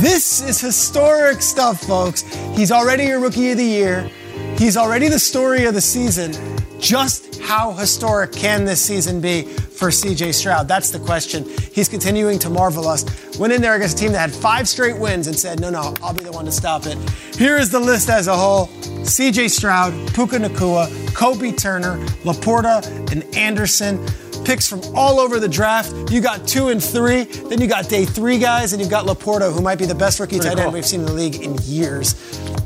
This 0.00 0.42
is 0.42 0.60
historic 0.60 1.42
stuff, 1.42 1.80
folks. 1.80 2.22
He's 2.54 2.70
already 2.70 3.06
your 3.06 3.18
rookie 3.18 3.50
of 3.50 3.58
the 3.58 3.64
year. 3.64 4.08
He's 4.56 4.76
already 4.76 5.08
the 5.08 5.18
story 5.18 5.64
of 5.64 5.74
the 5.74 5.80
season. 5.80 6.32
Just 6.78 7.40
how 7.40 7.72
historic 7.72 8.32
can 8.32 8.64
this 8.64 8.80
season 8.84 9.20
be 9.20 9.42
for 9.42 9.88
CJ 9.88 10.34
Stroud? 10.34 10.68
That's 10.68 10.90
the 10.90 10.98
question. 10.98 11.44
He's 11.72 11.88
continuing 11.88 12.38
to 12.40 12.50
marvel 12.50 12.86
us. 12.86 13.04
Went 13.38 13.52
in 13.52 13.62
there 13.62 13.74
against 13.76 13.98
a 13.98 14.00
team 14.00 14.12
that 14.12 14.18
had 14.18 14.32
five 14.32 14.68
straight 14.68 14.96
wins 14.98 15.26
and 15.26 15.38
said, 15.38 15.60
no, 15.60 15.70
no, 15.70 15.94
I'll 16.02 16.14
be 16.14 16.24
the 16.24 16.32
one 16.32 16.44
to 16.44 16.52
stop 16.52 16.86
it. 16.86 16.96
Here 17.36 17.56
is 17.56 17.70
the 17.70 17.80
list 17.80 18.08
as 18.08 18.26
a 18.28 18.36
whole 18.36 18.66
CJ 18.66 19.50
Stroud, 19.50 19.92
Puka 20.14 20.36
Nacua, 20.38 20.86
Kobie 21.12 21.56
Turner, 21.56 21.96
LaPorta, 22.24 22.84
and 23.12 23.24
Anderson. 23.36 24.04
Picks 24.44 24.68
from 24.68 24.80
all 24.94 25.18
over 25.18 25.40
the 25.40 25.48
draft. 25.48 25.92
You 26.12 26.20
got 26.20 26.46
two 26.46 26.68
and 26.68 26.82
three. 26.82 27.24
Then 27.24 27.60
you 27.60 27.66
got 27.66 27.88
day 27.88 28.04
three 28.04 28.38
guys, 28.38 28.72
and 28.72 28.80
you've 28.80 28.90
got 28.90 29.04
LaPorta, 29.06 29.52
who 29.52 29.60
might 29.60 29.78
be 29.78 29.86
the 29.86 29.94
best 29.94 30.20
rookie 30.20 30.36
Pretty 30.38 30.50
tight 30.50 30.58
end 30.58 30.66
cool. 30.66 30.72
we've 30.72 30.86
seen 30.86 31.00
in 31.00 31.06
the 31.06 31.12
league 31.12 31.36
in 31.42 31.56
years. 31.64 32.14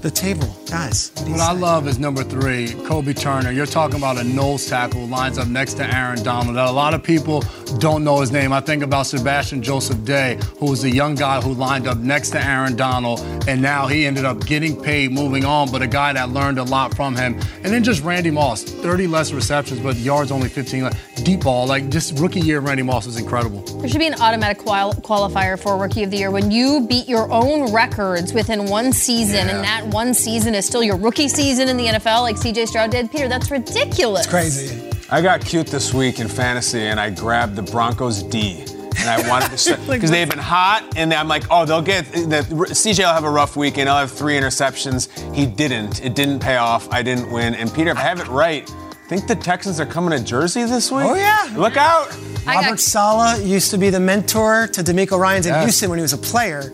The 0.01 0.11
table, 0.11 0.49
guys. 0.71 1.13
What 1.17 1.29
What 1.33 1.41
I 1.41 1.53
love 1.53 1.87
is 1.87 1.99
number 1.99 2.25
three, 2.25 2.69
Kobie 2.69 3.15
Turner. 3.19 3.51
You're 3.51 3.67
talking 3.67 3.97
about 3.97 4.17
a 4.17 4.25
nose 4.25 4.67
tackle 4.67 5.01
who 5.01 5.07
lines 5.07 5.37
up 5.37 5.47
next 5.47 5.75
to 5.75 5.95
Aaron 5.95 6.23
Donald. 6.23 6.57
That 6.57 6.69
a 6.69 6.71
lot 6.71 6.95
of 6.95 7.03
people 7.03 7.45
don't 7.79 8.03
know 8.03 8.21
his 8.21 8.33
name. 8.33 8.51
I 8.51 8.61
think 8.61 8.83
about 8.83 9.07
Sebastian 9.07 9.63
Joseph 9.63 10.03
Day, 10.07 10.39
who 10.59 10.71
was 10.71 10.81
the 10.81 10.91
young 10.91 11.17
guy 11.17 11.43
who 11.43 11.53
lined 11.53 11.87
up 11.87 11.99
next 11.99 12.31
to 12.31 12.43
Aaron 12.43 12.77
Donald, 12.77 13.21
and 13.47 13.61
now 13.61 13.89
he 13.89 14.07
ended 14.07 14.25
up 14.25 14.47
getting 14.47 14.81
paid, 14.81 15.13
moving 15.13 15.45
on, 15.45 15.71
but 15.71 15.83
a 15.83 15.87
guy 15.87 16.15
that 16.15 16.31
learned 16.31 16.59
a 16.59 16.65
lot 16.65 16.95
from 16.97 17.15
him. 17.15 17.39
And 17.63 17.67
then 17.67 17.85
just 17.85 18.03
Randy 18.03 18.31
Moss, 18.31 18.63
30 18.63 19.07
less 19.07 19.33
receptions, 19.33 19.81
but 19.81 19.97
yards 19.97 20.31
only 20.31 20.49
15. 20.49 20.85
Like, 20.85 20.95
deep 21.25 21.41
ball, 21.43 21.67
like 21.67 21.91
just 21.91 22.19
rookie 22.19 22.41
year, 22.41 22.61
Randy 22.61 22.83
Moss 22.83 23.05
was 23.05 23.19
incredible. 23.19 23.61
There 23.81 23.89
should 23.89 23.99
be 23.99 24.07
an 24.07 24.21
automatic 24.21 24.59
qual- 24.59 24.95
qualifier 24.95 25.59
for 25.59 25.77
Rookie 25.77 26.05
of 26.05 26.11
the 26.11 26.17
Year. 26.17 26.31
When 26.31 26.51
you 26.51 26.87
beat 26.89 27.07
your 27.07 27.31
own 27.31 27.71
records 27.73 28.33
within 28.33 28.67
one 28.67 28.93
season, 28.93 29.49
and 29.51 29.63
that 29.63 29.90
one 29.91 30.15
season 30.15 30.55
is 30.55 30.67
still 30.67 30.83
your 30.83 30.97
rookie 30.97 31.29
season 31.29 31.69
in 31.69 31.77
the 31.77 31.87
NFL, 31.87 32.23
like 32.23 32.37
CJ 32.37 32.69
Stroud 32.69 32.91
did, 32.91 33.11
Peter, 33.11 33.29
that's 33.29 33.51
ridiculous. 33.51 34.25
It's 34.25 34.31
crazy. 34.31 34.91
I 35.11 35.21
got 35.21 35.45
cute 35.45 35.67
this 35.67 35.93
week 35.93 36.21
in 36.21 36.29
fantasy, 36.29 36.81
and 36.83 37.01
I 37.01 37.11
grabbed 37.11 37.57
the 37.57 37.63
Broncos 37.63 38.23
D. 38.23 38.65
And 38.99 39.09
I 39.09 39.27
wanted 39.29 39.57
to 39.57 39.79
because 39.91 40.11
they've 40.13 40.29
been 40.29 40.39
hot, 40.39 40.85
and 40.97 41.13
I'm 41.15 41.27
like, 41.27 41.45
oh, 41.51 41.65
they'll 41.65 41.81
get 41.81 42.05
the 42.13 42.43
CJ 42.71 42.99
will 42.99 43.07
have 43.15 43.25
a 43.25 43.31
rough 43.31 43.57
week, 43.57 43.79
and 43.79 43.89
I'll 43.89 43.99
have 44.01 44.11
three 44.13 44.35
interceptions. 44.35 45.09
He 45.35 45.47
didn't. 45.47 46.05
It 46.05 46.15
didn't 46.15 46.41
pay 46.41 46.57
off. 46.57 46.87
I 46.93 47.03
didn't 47.03 47.31
win. 47.33 47.55
And 47.55 47.73
Peter, 47.73 47.91
if 47.91 47.97
I 47.97 48.03
have 48.03 48.21
it 48.21 48.29
right, 48.29 48.71
I 48.71 49.09
think 49.09 49.27
the 49.27 49.37
Texans 49.37 49.81
are 49.81 49.87
coming 49.87 50.17
to 50.19 50.23
Jersey 50.23 50.65
this 50.65 50.93
week. 50.93 51.07
Oh 51.07 51.15
yeah, 51.15 51.49
look 51.57 51.79
out! 51.79 52.15
Robert 52.47 52.79
Saleh 52.79 53.43
used 53.45 53.71
to 53.71 53.79
be 53.79 53.89
the 53.91 54.01
mentor 54.01 54.67
to 54.69 54.83
DeMeco 54.83 55.19
Ryan's 55.19 55.47
in 55.47 55.55
Yes. 55.55 55.65
Houston 55.65 55.89
when 55.91 55.99
he 55.99 56.03
was 56.03 56.13
a 56.13 56.19
player. 56.19 56.71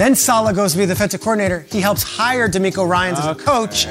Then 0.00 0.14
Saleh 0.14 0.56
goes 0.56 0.72
to 0.72 0.78
be 0.78 0.86
the 0.86 0.94
defensive 0.94 1.20
coordinator. 1.20 1.66
He 1.70 1.82
helps 1.82 2.02
hire 2.02 2.48
DeMeco 2.48 2.88
Ryan's 2.88 3.18
as 3.18 3.26
a 3.26 3.34
coach. 3.34 3.86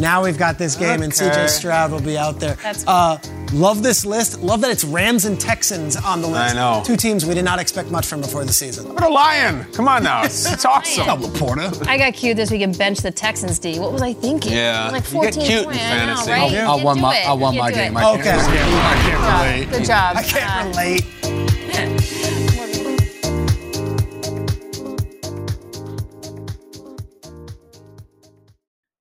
Now 0.00 0.24
we've 0.24 0.38
got 0.38 0.56
this 0.56 0.76
game, 0.76 1.02
and 1.02 1.12
CJ 1.12 1.46
Stroud 1.50 1.90
will 1.90 2.00
be 2.00 2.16
out 2.16 2.40
there. 2.40 2.56
uh, 2.86 3.18
love 3.52 3.82
this 3.82 4.06
list. 4.06 4.40
Love 4.40 4.62
that 4.62 4.70
it's 4.70 4.82
Rams 4.82 5.26
and 5.26 5.38
Texans 5.38 5.94
on 5.96 6.22
the 6.22 6.26
list. 6.26 6.54
I 6.54 6.56
know. 6.56 6.82
Two 6.82 6.96
teams 6.96 7.26
we 7.26 7.34
did 7.34 7.44
not 7.44 7.58
expect 7.58 7.90
much 7.90 8.06
from 8.06 8.22
before 8.22 8.46
the 8.46 8.52
season. 8.54 8.94
What 8.94 9.04
a 9.04 9.08
lion! 9.10 9.66
Come 9.74 9.88
on 9.88 10.02
now, 10.04 10.24
it's, 10.24 10.50
it's 10.54 10.64
awesome. 10.64 11.04
LaPorta. 11.04 11.86
I 11.86 11.98
got 11.98 12.14
cute 12.14 12.38
this 12.38 12.50
week 12.50 12.62
and 12.62 12.76
bench 12.78 13.00
the 13.00 13.10
Texans 13.10 13.58
D. 13.58 13.78
What 13.78 13.92
was 13.92 14.00
I 14.00 14.14
thinking? 14.14 14.52
Yeah. 14.54 14.88
Like 14.90 15.04
You 15.12 15.20
get 15.20 15.34
14 15.34 15.42
cute 15.46 15.58
in 15.58 15.64
points. 15.66 15.80
I 15.82 15.82
know, 15.82 16.06
fantasy. 16.16 16.30
right? 16.30 16.50
You 16.50 16.58
I'll 16.60 16.74
can't 16.76 16.84
won 16.86 17.00
my- 17.02 17.22
I'll 17.26 17.36
won 17.38 17.52
You 17.52 17.60
my 17.60 17.70
game. 17.72 17.94
it. 17.94 18.00
I 18.00 18.16
can't- 18.16 18.20
Okay. 18.20 18.38
I 18.40 19.02
can't 19.04 19.66
relate. 19.68 19.78
Good 19.78 19.86
job. 19.86 20.16
I 20.16 20.22
can't 20.22 20.50
Uh, 20.50 20.68
relate. 20.70 21.41